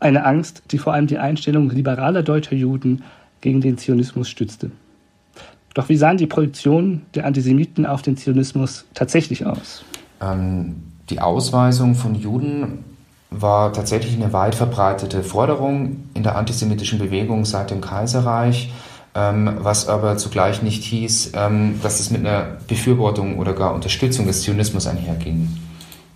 eine 0.00 0.24
Angst, 0.24 0.62
die 0.72 0.78
vor 0.78 0.92
allem 0.92 1.06
die 1.06 1.18
Einstellung 1.18 1.70
liberaler 1.70 2.24
deutscher 2.24 2.56
Juden 2.56 3.04
gegen 3.40 3.60
den 3.60 3.78
Zionismus 3.78 4.28
stützte. 4.28 4.70
Doch 5.74 5.88
wie 5.88 5.96
sahen 5.96 6.16
die 6.16 6.26
Projektionen 6.26 7.06
der 7.14 7.26
Antisemiten 7.26 7.86
auf 7.86 8.02
den 8.02 8.16
Zionismus 8.16 8.84
tatsächlich 8.94 9.46
aus? 9.46 9.84
Ähm, 10.20 10.76
die 11.10 11.20
Ausweisung 11.20 11.94
von 11.94 12.14
Juden 12.14 12.84
war 13.30 13.72
tatsächlich 13.72 14.14
eine 14.14 14.32
weit 14.32 14.54
verbreitete 14.54 15.22
Forderung 15.22 16.04
in 16.14 16.22
der 16.22 16.36
antisemitischen 16.36 16.98
Bewegung 16.98 17.44
seit 17.44 17.70
dem 17.70 17.80
Kaiserreich, 17.80 18.72
ähm, 19.14 19.50
was 19.58 19.88
aber 19.88 20.16
zugleich 20.16 20.62
nicht 20.62 20.82
hieß, 20.84 21.32
ähm, 21.34 21.78
dass 21.82 22.00
es 22.00 22.10
mit 22.10 22.26
einer 22.26 22.56
Befürwortung 22.66 23.38
oder 23.38 23.52
gar 23.52 23.74
Unterstützung 23.74 24.26
des 24.26 24.42
Zionismus 24.42 24.86
einherging. 24.86 25.48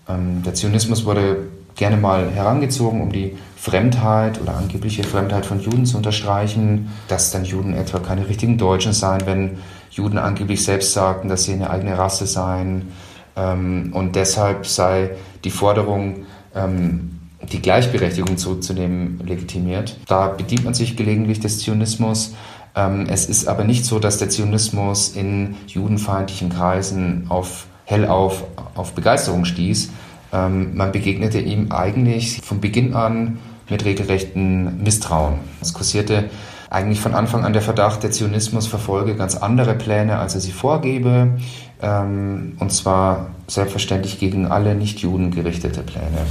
Ähm, 0.09 0.43
der 0.43 0.55
Zionismus 0.55 1.05
wurde 1.05 1.49
gerne 1.77 1.97
mal 1.97 2.31
herangezogen, 2.31 3.01
um 3.01 3.13
die 3.13 3.37
Fremdheit 3.57 4.41
oder 4.41 4.57
angebliche 4.57 5.05
Fremdheit 5.05 5.47
von 5.47 5.61
Juden 5.61 5.87
zu 5.87 5.97
unterstreichen, 5.97 6.91
dass 7.09 7.31
dann 7.31 7.45
Juden 7.45 7.75
etwa 7.75 8.01
keine 8.01 8.29
richtigen 8.29 8.59
Deutschen 8.59 8.93
seien, 8.93 9.25
wenn 9.25 9.59
Juden 9.91 10.19
angeblich 10.19 10.65
selbst 10.65 10.93
sagten, 10.93 11.29
dass 11.29 11.45
sie 11.45 11.53
eine 11.53 11.71
eigene 11.71 11.97
Rasse 11.97 12.27
seien. 12.27 12.93
Ähm, 13.37 13.91
und 13.95 14.17
deshalb 14.17 14.67
sei 14.67 15.11
die 15.45 15.51
Forderung, 15.51 16.27
ähm, 16.55 17.19
die 17.53 17.61
Gleichberechtigung 17.61 18.37
zurückzunehmen, 18.37 19.21
legitimiert. 19.25 19.97
Da 20.07 20.29
bedient 20.29 20.65
man 20.65 20.75
sich 20.75 20.97
gelegentlich 20.97 21.41
des 21.41 21.61
Zionismus. 21.61 22.35
Ähm, 22.75 23.07
es 23.09 23.27
ist 23.27 23.47
aber 23.47 23.65
nicht 23.65 23.85
so, 23.85 23.99
dass 23.99 24.19
der 24.19 24.29
Zionismus 24.29 25.15
in 25.15 25.57
judenfeindlichen 25.67 26.51
Kreisen 26.51 27.27
auf 27.29 27.67
hellauf 27.85 28.45
auf 28.75 28.93
Begeisterung 28.95 29.45
stieß. 29.45 29.91
Ähm, 30.33 30.77
man 30.77 30.93
begegnete 30.93 31.41
ihm 31.41 31.71
eigentlich 31.71 32.41
von 32.43 32.61
Beginn 32.61 32.95
an 32.95 33.39
mit 33.69 33.85
regelrechten 33.85 34.83
Misstrauen. 34.83 35.35
Es 35.61 35.73
kursierte 35.73 36.31
eigentlich 36.71 37.01
von 37.01 37.15
Anfang 37.15 37.45
an 37.45 37.53
der 37.53 37.63
Verdacht, 37.63 38.03
der 38.03 38.11
Zionismus 38.11 38.67
verfolge 38.67 39.15
ganz 39.15 39.37
andere 39.37 39.75
Pläne, 39.75 40.19
als 40.19 40.35
er 40.35 40.41
sie 40.41 40.53
vorgebe, 40.53 41.39
ähm, 41.83 42.55
und 42.59 42.73
zwar 42.73 43.27
selbstverständlich 43.47 44.19
gegen 44.19 44.47
alle 44.47 44.75
Nichtjuden 44.75 45.31
gerichtete 45.31 45.83
Pläne. 45.83 46.27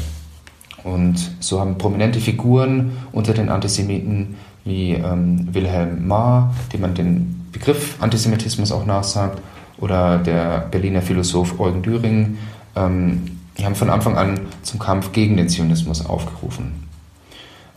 Und 0.83 1.31
so 1.39 1.59
haben 1.59 1.77
prominente 1.77 2.19
Figuren 2.19 2.97
unter 3.11 3.33
den 3.33 3.49
Antisemiten 3.49 4.35
wie 4.65 4.93
ähm, 4.93 5.47
Wilhelm 5.53 6.07
Marr, 6.07 6.55
dem 6.73 6.81
man 6.81 6.95
den 6.95 7.45
Begriff 7.51 8.01
Antisemitismus 8.01 8.71
auch 8.71 8.85
nachsagt, 8.85 9.39
oder 9.77 10.17
der 10.17 10.67
Berliner 10.71 11.01
Philosoph 11.01 11.59
Eugen 11.59 11.81
Düring, 11.81 12.37
ähm, 12.75 13.40
die 13.61 13.65
haben 13.65 13.75
von 13.75 13.91
Anfang 13.91 14.17
an 14.17 14.39
zum 14.63 14.79
Kampf 14.79 15.11
gegen 15.11 15.37
den 15.37 15.47
Zionismus 15.47 16.03
aufgerufen, 16.03 16.87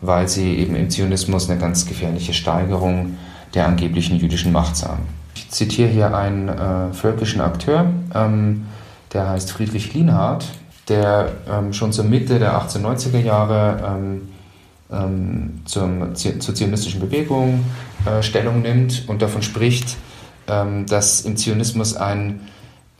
weil 0.01 0.29
sie 0.29 0.55
eben 0.57 0.77
im 0.77 0.89
Zionismus 0.89 1.51
eine 1.51 1.61
ganz 1.61 1.85
gefährliche 1.85 2.33
Steigerung 2.33 3.19
der 3.53 3.67
angeblichen 3.67 4.17
jüdischen 4.17 4.51
Macht 4.51 4.77
sahen. 4.77 5.01
Ich 5.35 5.51
zitiere 5.51 5.91
hier 5.91 6.17
einen 6.17 6.49
äh, 6.49 6.95
völkischen 6.95 7.43
Akteur, 7.43 7.91
ähm, 8.15 8.65
der 9.13 9.29
heißt 9.29 9.53
Friedrich 9.53 9.93
Lienhardt, 9.93 10.47
der 10.89 11.33
ähm, 11.53 11.75
schon 11.75 11.93
zur 11.93 12.05
Mitte 12.05 12.39
der 12.39 12.59
1890er 12.59 13.19
Jahre 13.19 13.77
ähm, 13.87 14.29
ähm, 14.91 15.61
zum, 15.67 16.15
zur 16.15 16.55
zionistischen 16.55 17.01
Bewegung 17.01 17.63
äh, 18.07 18.23
Stellung 18.23 18.63
nimmt 18.63 19.05
und 19.07 19.21
davon 19.21 19.43
spricht, 19.43 19.99
ähm, 20.49 20.87
dass 20.87 21.21
im 21.21 21.37
Zionismus 21.37 21.95
ein 21.95 22.41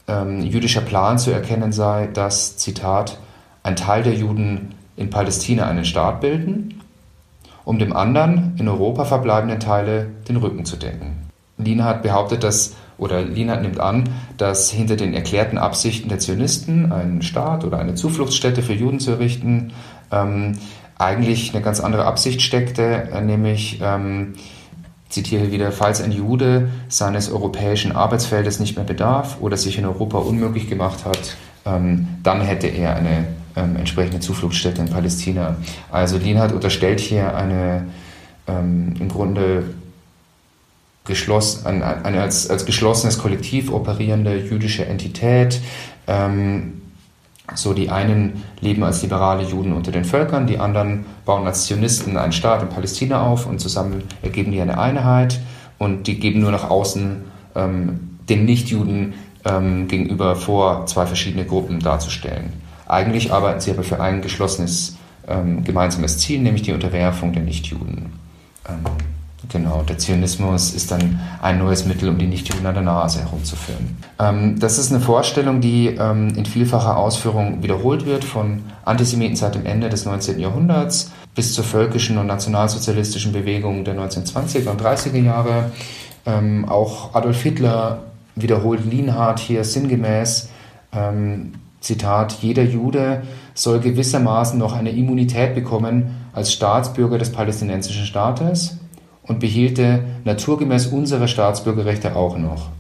ähm, 0.09 0.43
jüdischer 0.43 0.81
Plan 0.81 1.19
zu 1.19 1.31
erkennen 1.31 1.73
sei, 1.73 2.09
dass, 2.13 2.57
Zitat, 2.57 3.19
ein 3.63 3.77
Teil 3.77 4.03
der 4.03 4.15
Juden 4.15 4.75
in 4.97 5.11
Palästina 5.11 5.67
einen 5.67 5.85
Staat 5.85 6.21
bilden, 6.21 6.81
um 7.65 7.79
dem 7.79 7.95
anderen 7.95 8.55
in 8.59 8.69
Europa 8.69 9.05
verbleibenden 9.05 9.61
Teile 9.61 10.09
den 10.29 10.37
Rücken 10.37 10.65
zu 10.65 10.77
decken. 10.77 11.25
Lienhardt 11.57 12.03
behauptet, 12.03 12.45
dass, 12.45 12.75
oder 12.99 13.23
Lienhardt 13.23 13.63
nimmt 13.63 13.81
an, 13.81 14.05
dass 14.37 14.71
hinter 14.71 14.97
den 14.97 15.15
erklärten 15.15 15.57
Absichten 15.57 16.09
der 16.09 16.19
Zionisten, 16.19 16.93
einen 16.93 17.23
Staat 17.23 17.65
oder 17.65 17.79
eine 17.79 17.95
Zufluchtsstätte 17.95 18.63
für 18.63 18.75
Juden 18.75 19.01
zu 19.01 19.13
errichten, 19.13 19.73
ähm, 20.13 20.59
eigentlich 20.99 21.55
eine 21.55 21.63
ganz 21.63 21.81
andere 21.81 22.05
Absicht 22.05 22.43
steckte, 22.43 23.09
äh, 23.13 23.21
nämlich 23.21 23.81
ähm, 23.83 24.35
zitiere 25.15 25.53
wieder, 25.53 25.71
falls 25.71 26.03
ein 26.03 26.11
Jude 26.11 26.69
seines 26.89 27.31
europäischen 27.31 27.93
Arbeitsfeldes 27.93 28.59
nicht 28.59 28.77
mehr 28.77 28.85
bedarf 28.85 29.39
oder 29.41 29.57
sich 29.57 29.79
in 29.79 29.85
Europa 29.85 30.19
unmöglich 30.19 30.69
gemacht 30.69 31.05
hat, 31.05 31.37
ähm, 31.65 32.09
dann 32.25 32.41
hätte 32.41 32.67
er 32.67 32.97
eine 32.97 33.29
ähm, 33.55 33.77
entsprechende 33.77 34.19
Zufluchtsstätte 34.19 34.83
in 34.83 34.91
Palästina. 34.91 35.57
Also 35.91 36.19
Lienhardt 36.19 36.53
unterstellt 36.53 36.99
hier 36.99 37.37
eine 37.37 37.87
ähm, 38.49 38.97
im 38.99 39.09
Grunde 39.09 39.63
geschlossen, 41.05 41.67
eine, 41.67 42.21
als, 42.21 42.51
als 42.51 42.67
geschlossenes 42.67 43.19
Kollektiv 43.19 43.71
operierende 43.71 44.37
jüdische 44.37 44.87
Entität, 44.87 45.61
ähm, 46.09 46.83
so 47.55 47.75
die 47.75 47.91
einen 47.91 48.43
leben 48.61 48.83
als 48.83 49.03
liberale 49.03 49.43
Juden 49.43 49.73
unter 49.73 49.93
den 49.93 50.05
Völkern, 50.05 50.47
die 50.47 50.59
anderen 50.59 51.05
bauen 51.25 51.47
als 51.47 51.67
Zionisten 51.67 52.17
einen 52.17 52.33
Staat 52.33 52.63
in 52.63 52.69
Palästina 52.69 53.23
auf 53.23 53.47
und 53.47 53.61
zusammen 53.61 54.03
ergeben 54.23 54.53
die 54.53 54.61
eine 54.61 54.79
Einheit 54.79 55.41
und 55.79 56.07
die 56.07 56.19
geben 56.19 56.41
nur 56.41 56.51
nach 56.51 56.71
außen 56.71 57.23
ähm, 57.55 58.19
den 58.29 58.47
Nichtjuden 58.47 59.15
ähm, 59.45 59.89
gegenüber 59.89 60.37
vor, 60.37 60.87
zwei 60.87 61.07
verschiedene 61.07 61.45
Gruppen 61.45 61.81
darzustellen. 61.81 62.53
Eigentlich 62.87 63.33
arbeiten 63.33 63.61
sie 63.61 63.71
aber 63.71 63.83
für 63.83 64.01
ein 64.01 64.23
geschlossenes 64.23 64.97
ähm, 65.29 65.65
gemeinsames 65.65 66.19
Ziel, 66.19 66.41
nämlich 66.41 66.63
die 66.63 66.73
Unterwerfung 66.73 67.33
der 67.33 67.43
Nichtjuden. 67.43 68.13
Genau, 69.51 69.83
der 69.83 69.99
Zionismus 69.99 70.75
ist 70.75 70.91
dann 70.91 71.21
ein 71.43 71.59
neues 71.59 71.85
Mittel, 71.87 72.09
um 72.09 72.19
die 72.19 72.27
Nichtjuden 72.27 72.67
an 72.67 72.75
der 72.75 72.83
Nase 72.83 73.21
herumzuführen. 73.21 73.97
Ähm, 74.19 74.59
das 74.59 74.79
ist 74.79 74.91
eine 74.93 75.01
Vorstellung, 75.01 75.61
die 75.61 75.89
ähm, 75.89 76.35
in 76.37 76.47
vielfacher 76.47 76.97
Ausführung 76.97 77.63
wiederholt 77.63 78.07
wird 78.07 78.25
von 78.25 78.63
Antisemiten 78.85 79.37
seit 79.37 79.55
dem 79.55 79.67
Ende 79.67 79.89
des 79.89 80.05
19. 80.05 80.39
Jahrhunderts 80.39 81.11
bis 81.35 81.55
zur 81.55 81.65
völkischen 81.65 82.19
und 82.19 82.27
nationalsozialistischen 82.27 83.33
Bewegung 83.33 83.85
der 83.85 83.97
1920er 83.97 84.71
und 84.71 84.81
30er 84.81 85.23
Jahre. 85.23 85.73
Ähm, 86.27 86.69
auch 86.69 87.15
Adolf 87.15 87.43
Hitler 87.43 88.05
wiederholt 88.37 88.85
Lienhardt 88.85 89.41
hier 89.41 89.65
sinngemäß, 89.65 90.49
ähm, 90.93 91.53
Zitat, 91.81 92.39
jeder 92.41 92.63
Jude 92.63 93.23
soll 93.53 93.79
gewissermaßen 93.81 94.59
noch 94.59 94.73
eine 94.73 94.91
Immunität 94.91 95.55
bekommen 95.55 96.29
als 96.33 96.53
Staatsbürger 96.53 97.19
des 97.19 97.31
palästinensischen 97.31 98.07
Staates 98.07 98.79
und 99.25 99.41
behielte 99.41 100.05
naturgemäß 100.25 100.87
unsere 100.87 101.29
Staatsbürgerrechte 101.29 102.15
auch 102.15 102.39
noch, 102.39 102.71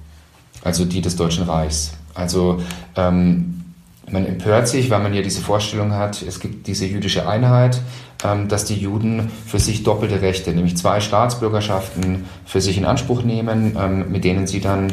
also 0.63 0.85
die 0.85 1.01
des 1.01 1.17
Deutschen 1.17 1.45
Reichs. 1.45 1.93
Also 2.15 2.61
ähm, 2.97 3.65
man 4.11 4.27
empört 4.27 4.69
sich, 4.69 4.91
weil 4.91 5.03
man 5.03 5.15
ja 5.15 5.23
diese 5.23 5.41
Vorstellung 5.41 5.93
hat, 5.93 6.23
es 6.23 6.39
gibt 6.41 6.67
diese 6.67 6.87
jüdische 6.87 7.27
Einheit, 7.27 7.81
ähm, 8.23 8.49
dass 8.49 8.65
die 8.65 8.77
Juden 8.77 9.31
für 9.47 9.59
sich 9.59 9.83
doppelte 9.83 10.21
Rechte, 10.21 10.53
nämlich 10.53 10.77
zwei 10.77 11.01
Staatsbürgerschaften 11.01 12.25
für 12.45 12.61
sich 12.61 12.77
in 12.77 12.85
Anspruch 12.85 13.23
nehmen, 13.23 13.77
ähm, 13.79 14.13
mit 14.13 14.25
denen 14.25 14.47
sie 14.47 14.61
dann 14.61 14.93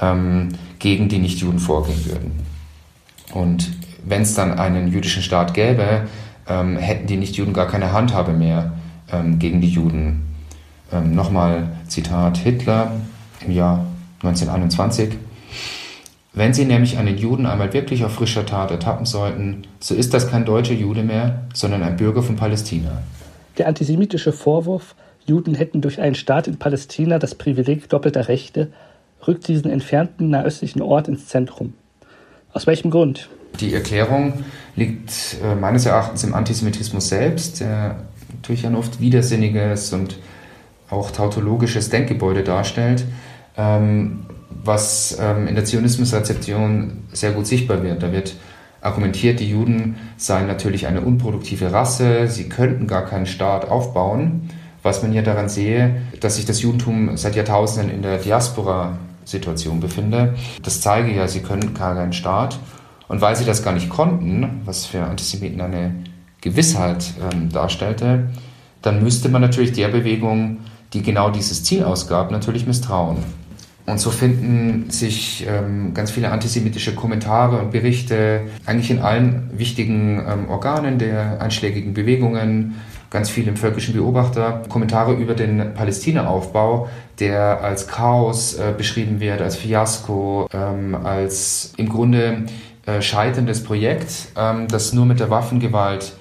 ähm, 0.00 0.50
gegen 0.78 1.08
die 1.08 1.18
Nichtjuden 1.18 1.58
vorgehen 1.58 2.04
würden. 2.06 2.32
Und 3.32 3.70
wenn 4.04 4.22
es 4.22 4.34
dann 4.34 4.58
einen 4.58 4.88
jüdischen 4.88 5.22
Staat 5.22 5.54
gäbe, 5.54 6.06
ähm, 6.48 6.76
hätten 6.76 7.06
die 7.06 7.16
Nichtjuden 7.16 7.54
gar 7.54 7.66
keine 7.66 7.92
Handhabe 7.92 8.32
mehr 8.32 8.72
ähm, 9.12 9.38
gegen 9.38 9.60
die 9.60 9.70
Juden. 9.70 10.29
Ähm, 10.92 11.14
Nochmal 11.14 11.68
Zitat 11.88 12.38
Hitler 12.38 12.92
im 13.44 13.52
Jahr 13.52 13.86
1921. 14.22 15.16
Wenn 16.32 16.54
Sie 16.54 16.64
nämlich 16.64 16.96
einen 16.98 17.18
Juden 17.18 17.46
einmal 17.46 17.72
wirklich 17.72 18.04
auf 18.04 18.12
frischer 18.12 18.46
Tat 18.46 18.70
ertappen 18.70 19.04
sollten, 19.04 19.62
so 19.80 19.94
ist 19.94 20.14
das 20.14 20.30
kein 20.30 20.44
deutscher 20.44 20.74
Jude 20.74 21.02
mehr, 21.02 21.42
sondern 21.54 21.82
ein 21.82 21.96
Bürger 21.96 22.22
von 22.22 22.36
Palästina. 22.36 23.02
Der 23.58 23.66
antisemitische 23.66 24.32
Vorwurf, 24.32 24.94
Juden 25.26 25.54
hätten 25.54 25.80
durch 25.80 26.00
einen 26.00 26.14
Staat 26.14 26.46
in 26.46 26.56
Palästina 26.56 27.18
das 27.18 27.34
Privileg 27.34 27.88
doppelter 27.88 28.28
Rechte, 28.28 28.68
rückt 29.26 29.48
diesen 29.48 29.70
entfernten 29.70 30.30
nahöstlichen 30.30 30.82
Ort 30.82 31.08
ins 31.08 31.26
Zentrum. 31.26 31.74
Aus 32.52 32.66
welchem 32.66 32.90
Grund? 32.90 33.28
Die 33.60 33.74
Erklärung 33.74 34.44
liegt 34.76 35.36
äh, 35.42 35.54
meines 35.54 35.84
Erachtens 35.84 36.24
im 36.24 36.34
Antisemitismus 36.34 37.08
selbst, 37.08 37.60
der 37.60 38.04
natürlich 38.32 38.66
ein 38.66 38.76
oft 38.76 39.00
widersinniges 39.00 39.92
und 39.92 40.18
auch 40.90 41.10
tautologisches 41.10 41.88
Denkgebäude 41.88 42.42
darstellt, 42.42 43.04
ähm, 43.56 44.26
was 44.64 45.18
ähm, 45.20 45.46
in 45.46 45.54
der 45.54 45.64
Zionismusrezeption 45.64 47.04
sehr 47.12 47.32
gut 47.32 47.46
sichtbar 47.46 47.82
wird. 47.82 48.02
Da 48.02 48.12
wird 48.12 48.34
argumentiert, 48.80 49.40
die 49.40 49.50
Juden 49.50 49.96
seien 50.16 50.46
natürlich 50.46 50.86
eine 50.86 51.02
unproduktive 51.02 51.72
Rasse, 51.72 52.26
sie 52.28 52.48
könnten 52.48 52.86
gar 52.86 53.06
keinen 53.06 53.26
Staat 53.26 53.68
aufbauen, 53.68 54.48
was 54.82 55.02
man 55.02 55.12
ja 55.12 55.22
daran 55.22 55.48
sehe, 55.48 56.00
dass 56.20 56.36
sich 56.36 56.46
das 56.46 56.62
Judentum 56.62 57.16
seit 57.16 57.36
Jahrtausenden 57.36 57.94
in 57.94 58.02
der 58.02 58.18
Diaspora-Situation 58.18 59.80
befinde. 59.80 60.34
Das 60.62 60.80
zeige 60.80 61.14
ja, 61.14 61.28
sie 61.28 61.40
können 61.40 61.74
gar 61.74 61.94
keinen 61.94 62.14
Staat. 62.14 62.58
Und 63.08 63.20
weil 63.20 63.34
sie 63.34 63.44
das 63.44 63.64
gar 63.64 63.72
nicht 63.72 63.90
konnten, 63.90 64.62
was 64.64 64.86
für 64.86 65.02
Antisemiten 65.02 65.60
eine 65.60 65.94
Gewissheit 66.40 67.12
ähm, 67.32 67.50
darstellte, 67.50 68.30
dann 68.82 69.02
müsste 69.02 69.28
man 69.28 69.42
natürlich 69.42 69.72
der 69.72 69.88
Bewegung, 69.88 70.58
die 70.92 71.02
genau 71.02 71.30
dieses 71.30 71.64
Ziel 71.64 71.84
ausgab, 71.84 72.30
natürlich 72.30 72.66
misstrauen. 72.66 73.18
Und 73.86 73.98
so 73.98 74.10
finden 74.10 74.90
sich 74.90 75.46
ähm, 75.48 75.94
ganz 75.94 76.10
viele 76.10 76.30
antisemitische 76.30 76.94
Kommentare 76.94 77.58
und 77.58 77.72
Berichte 77.72 78.42
eigentlich 78.64 78.90
in 78.90 79.00
allen 79.00 79.50
wichtigen 79.52 80.24
ähm, 80.28 80.48
Organen 80.48 80.98
der 80.98 81.40
einschlägigen 81.40 81.92
Bewegungen, 81.94 82.76
ganz 83.10 83.30
viel 83.30 83.48
im 83.48 83.56
völkischen 83.56 83.94
Beobachter, 83.94 84.62
Kommentare 84.68 85.14
über 85.14 85.34
den 85.34 85.74
Palästina-Aufbau, 85.74 86.88
der 87.18 87.64
als 87.64 87.88
Chaos 87.88 88.54
äh, 88.54 88.72
beschrieben 88.76 89.18
wird, 89.18 89.40
als 89.40 89.56
Fiasko, 89.56 90.48
ähm, 90.52 90.94
als 90.94 91.72
im 91.76 91.88
Grunde 91.88 92.44
äh, 92.86 93.02
scheiterndes 93.02 93.64
Projekt, 93.64 94.28
ähm, 94.36 94.68
das 94.68 94.92
nur 94.92 95.06
mit 95.06 95.18
der 95.18 95.30
Waffengewalt 95.30 96.12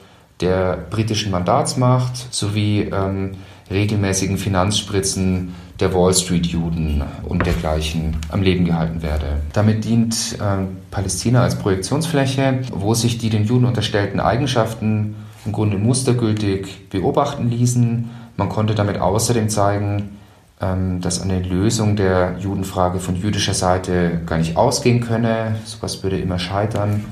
der 0.42 0.78
britischen 0.90 1.32
Mandatsmacht 1.32 2.34
sowie 2.34 2.90
ähm, 2.92 3.36
regelmäßigen 3.70 4.38
Finanzspritzen 4.38 5.54
der 5.80 5.94
Wall 5.94 6.14
Street 6.14 6.48
Juden 6.48 7.04
und 7.24 7.46
dergleichen 7.46 8.18
am 8.30 8.42
Leben 8.42 8.66
gehalten 8.66 9.02
werde. 9.02 9.42
Damit 9.54 9.86
dient 9.86 10.38
äh, 10.40 10.66
Palästina 10.92 11.44
als 11.44 11.58
Projektionsfläche, 11.58 12.62
wo 12.72 12.94
sich 12.94 13.18
die 13.18 13.30
den 13.30 13.46
Juden 13.46 13.66
unterstellten 13.66 14.20
Eigenschaften 14.20 15.16
im 15.46 15.52
Grunde 15.52 15.78
mustergültig 15.78 16.90
beobachten 16.90 17.50
ließen. 17.50 18.10
Man 18.36 18.50
konnte 18.50 18.76
damit 18.76 19.00
außerdem 19.00 19.50
zeigen, 19.50 20.18
ähm, 20.62 21.00
dass 21.02 21.22
eine 21.22 21.40
Lösung 21.40 21.96
der 21.96 22.36
Judenfrage 22.40 23.00
von 23.00 23.16
jüdischer 23.16 23.54
Seite 23.54 24.22
gar 24.26 24.38
nicht 24.38 24.58
ausgehen 24.58 25.00
könne. 25.00 25.56
Sowas 25.66 26.04
würde 26.04 26.20
immer 26.20 26.40
scheitern. 26.40 27.06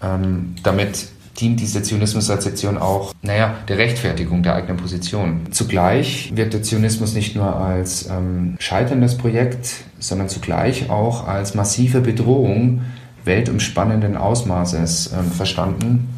Ähm, 0.00 0.54
damit 0.62 1.08
dient 1.40 1.60
diese 1.60 1.82
Zionismusrezeption 1.82 2.78
auch, 2.78 3.14
naja, 3.22 3.54
der 3.68 3.78
Rechtfertigung 3.78 4.42
der 4.42 4.54
eigenen 4.54 4.76
Position. 4.76 5.40
Zugleich 5.50 6.32
wird 6.34 6.52
der 6.52 6.62
Zionismus 6.62 7.14
nicht 7.14 7.34
nur 7.34 7.56
als 7.56 8.08
ähm, 8.08 8.56
scheiterndes 8.58 9.16
Projekt, 9.16 9.84
sondern 9.98 10.28
zugleich 10.28 10.90
auch 10.90 11.26
als 11.26 11.54
massive 11.54 12.00
Bedrohung 12.00 12.82
weltumspannenden 13.24 14.16
Ausmaßes 14.16 15.12
ähm, 15.12 15.30
verstanden. 15.30 16.08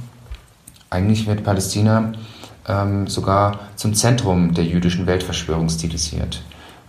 Eigentlich 0.91 1.27
wird 1.27 1.45
Palästina 1.45 2.13
ähm, 2.69 3.07
sogar 3.07 3.61
zum 3.77 3.95
Zentrum 3.95 4.55
der 4.55 4.65
jüdischen 4.65 5.07
Weltverschwörung 5.07 5.69
stilisiert 5.69 6.43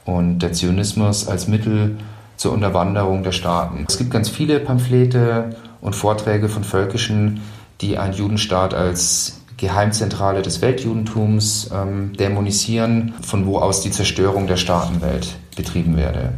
und 0.05 0.39
der 0.39 0.53
Zionismus 0.53 1.27
als 1.27 1.47
Mittel 1.47 1.97
zur 2.37 2.53
Unterwanderung 2.53 3.23
der 3.23 3.31
Staaten. 3.31 3.85
Es 3.87 3.97
gibt 3.97 4.11
ganz 4.11 4.29
viele 4.29 4.59
Pamphlete 4.59 5.55
und 5.81 5.95
Vorträge 5.95 6.49
von 6.49 6.63
Völkischen, 6.63 7.41
die 7.81 7.97
einen 7.97 8.13
Judenstaat 8.13 8.73
als 8.73 9.41
Geheimzentrale 9.57 10.41
des 10.41 10.61
Weltjudentums 10.61 11.69
ähm, 11.73 12.13
dämonisieren, 12.17 13.13
von 13.21 13.45
wo 13.45 13.57
aus 13.57 13.81
die 13.81 13.91
Zerstörung 13.91 14.47
der 14.47 14.57
Staatenwelt 14.57 15.35
betrieben 15.55 15.95
werde. 15.95 16.33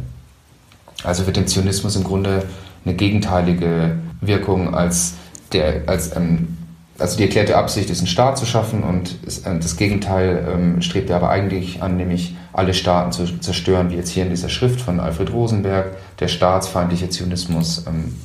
Also 1.04 1.26
wird 1.26 1.36
dem 1.36 1.46
Zionismus 1.46 1.96
im 1.96 2.04
Grunde 2.04 2.44
eine 2.84 2.94
gegenteilige 2.94 3.98
Wirkung 4.20 4.74
als, 4.74 5.14
der, 5.52 5.82
als 5.86 6.14
ähm, 6.16 6.56
also 6.98 7.16
die 7.16 7.24
erklärte 7.24 7.56
Absicht 7.56 7.90
ist, 7.90 7.98
einen 7.98 8.08
Staat 8.08 8.38
zu 8.38 8.46
schaffen 8.46 8.82
und 8.82 9.16
äh, 9.44 9.58
das 9.58 9.76
Gegenteil 9.76 10.46
ähm, 10.52 10.82
strebt 10.82 11.10
er 11.10 11.16
aber 11.16 11.30
eigentlich 11.30 11.82
an, 11.82 11.96
nämlich 11.96 12.36
alle 12.52 12.74
Staaten 12.74 13.12
zu 13.12 13.38
zerstören, 13.38 13.90
wie 13.90 13.96
jetzt 13.96 14.10
hier 14.10 14.24
in 14.24 14.30
dieser 14.30 14.48
Schrift 14.48 14.80
von 14.80 14.98
Alfred 14.98 15.32
Rosenberg, 15.32 15.96
der 16.18 16.28
staatsfeindliche 16.28 17.08
Zionismus, 17.08 17.84
ähm, 17.86 18.16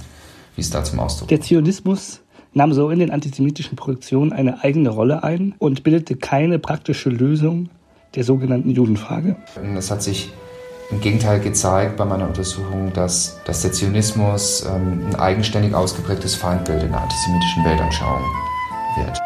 wie 0.56 0.62
es 0.62 0.69
da 0.69 0.84
zum 0.84 0.99
Ausdruck 0.99 1.28
Der 1.30 1.41
Zionismus 1.41 2.22
nahm 2.54 2.74
so 2.74 2.89
in 2.89 3.00
den 3.00 3.12
antisemitischen 3.12 3.76
Produktionen 3.76 4.32
eine 4.32 4.63
eigene 4.63 4.89
Rolle 4.89 5.24
ein 5.24 5.56
und 5.60 5.84
bildete 5.84 6.16
keine 6.16 6.60
praktische 6.60 7.10
Lösung 7.10 7.70
der 8.16 8.24
sogenannten 8.24 8.70
Judenfrage. 8.70 9.36
Es 9.76 9.89
hat 9.89 10.04
sich 10.04 10.32
im 10.92 11.02
Gegenteil 11.02 11.39
gezeigt 11.39 11.98
bei 11.98 12.06
meiner 12.06 12.28
Untersuchung, 12.28 12.92
dass, 12.94 13.39
dass 13.46 13.62
der 13.63 13.72
Zionismus 13.72 14.66
ähm, 14.66 15.08
ein 15.08 15.16
eigenständig 15.16 15.74
ausgeprägtes 15.74 16.36
Feindbild 16.36 16.84
in 16.84 16.89
der 16.89 17.02
antisemitischen 17.02 17.66
Weltanschauung 17.66 18.22
wird. 18.98 19.20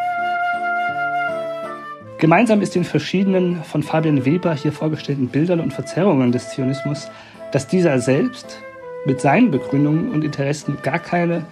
Gemeinsam 2.20 2.62
ist 2.62 2.74
den 2.74 2.84
verschiedenen 2.84 3.63
von 3.63 3.84
Fabian 3.84 4.26
Weber 4.26 4.54
hier 4.56 4.72
vorgestellten 4.72 5.28
Bildern 5.28 5.60
und 5.60 5.74
Verzerrungen 5.74 6.32
des 6.32 6.50
Zionismus, 6.50 7.10
dass 7.52 7.68
dieser 7.68 8.00
selbst 8.00 8.60
mit 9.06 9.22
seinen 9.22 9.52
Begründungen 9.52 10.12
und 10.12 10.24
Interessen 10.24 10.78
gar 10.82 11.00
keine 11.00 11.46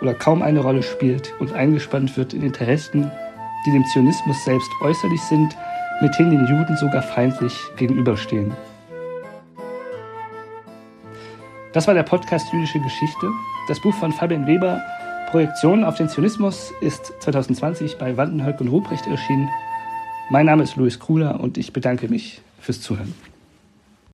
oder 0.00 0.14
kaum 0.14 0.42
eine 0.42 0.60
Rolle 0.60 0.82
spielt 0.82 1.32
und 1.40 1.52
eingespannt 1.52 2.16
wird 2.16 2.34
in 2.34 2.42
Interessen, 2.42 3.10
die 3.66 3.72
dem 3.72 3.84
Zionismus 3.86 4.44
selbst 4.44 4.70
äußerlich 4.82 5.20
sind, 5.22 5.56
mithin 6.00 6.30
den 6.30 6.46
Juden 6.46 6.76
sogar 6.76 7.02
feindlich 7.02 7.54
gegenüberstehen. 7.76 8.52
Das 11.72 11.86
war 11.86 11.94
der 11.94 12.02
Podcast 12.02 12.52
Jüdische 12.52 12.80
Geschichte. 12.80 13.30
Das 13.68 13.80
Buch 13.80 13.94
von 13.94 14.12
Fabian 14.12 14.46
Weber, 14.46 14.80
Projektion 15.30 15.84
auf 15.84 15.96
den 15.96 16.08
Zionismus, 16.08 16.72
ist 16.80 17.12
2020 17.20 17.98
bei 17.98 18.16
Wandenhölk 18.16 18.60
und 18.60 18.68
Ruprecht 18.68 19.06
erschienen. 19.06 19.48
Mein 20.30 20.46
Name 20.46 20.62
ist 20.62 20.76
Louis 20.76 20.98
Kruler 20.98 21.40
und 21.40 21.58
ich 21.58 21.72
bedanke 21.72 22.08
mich 22.08 22.40
fürs 22.60 22.80
Zuhören. 22.80 23.14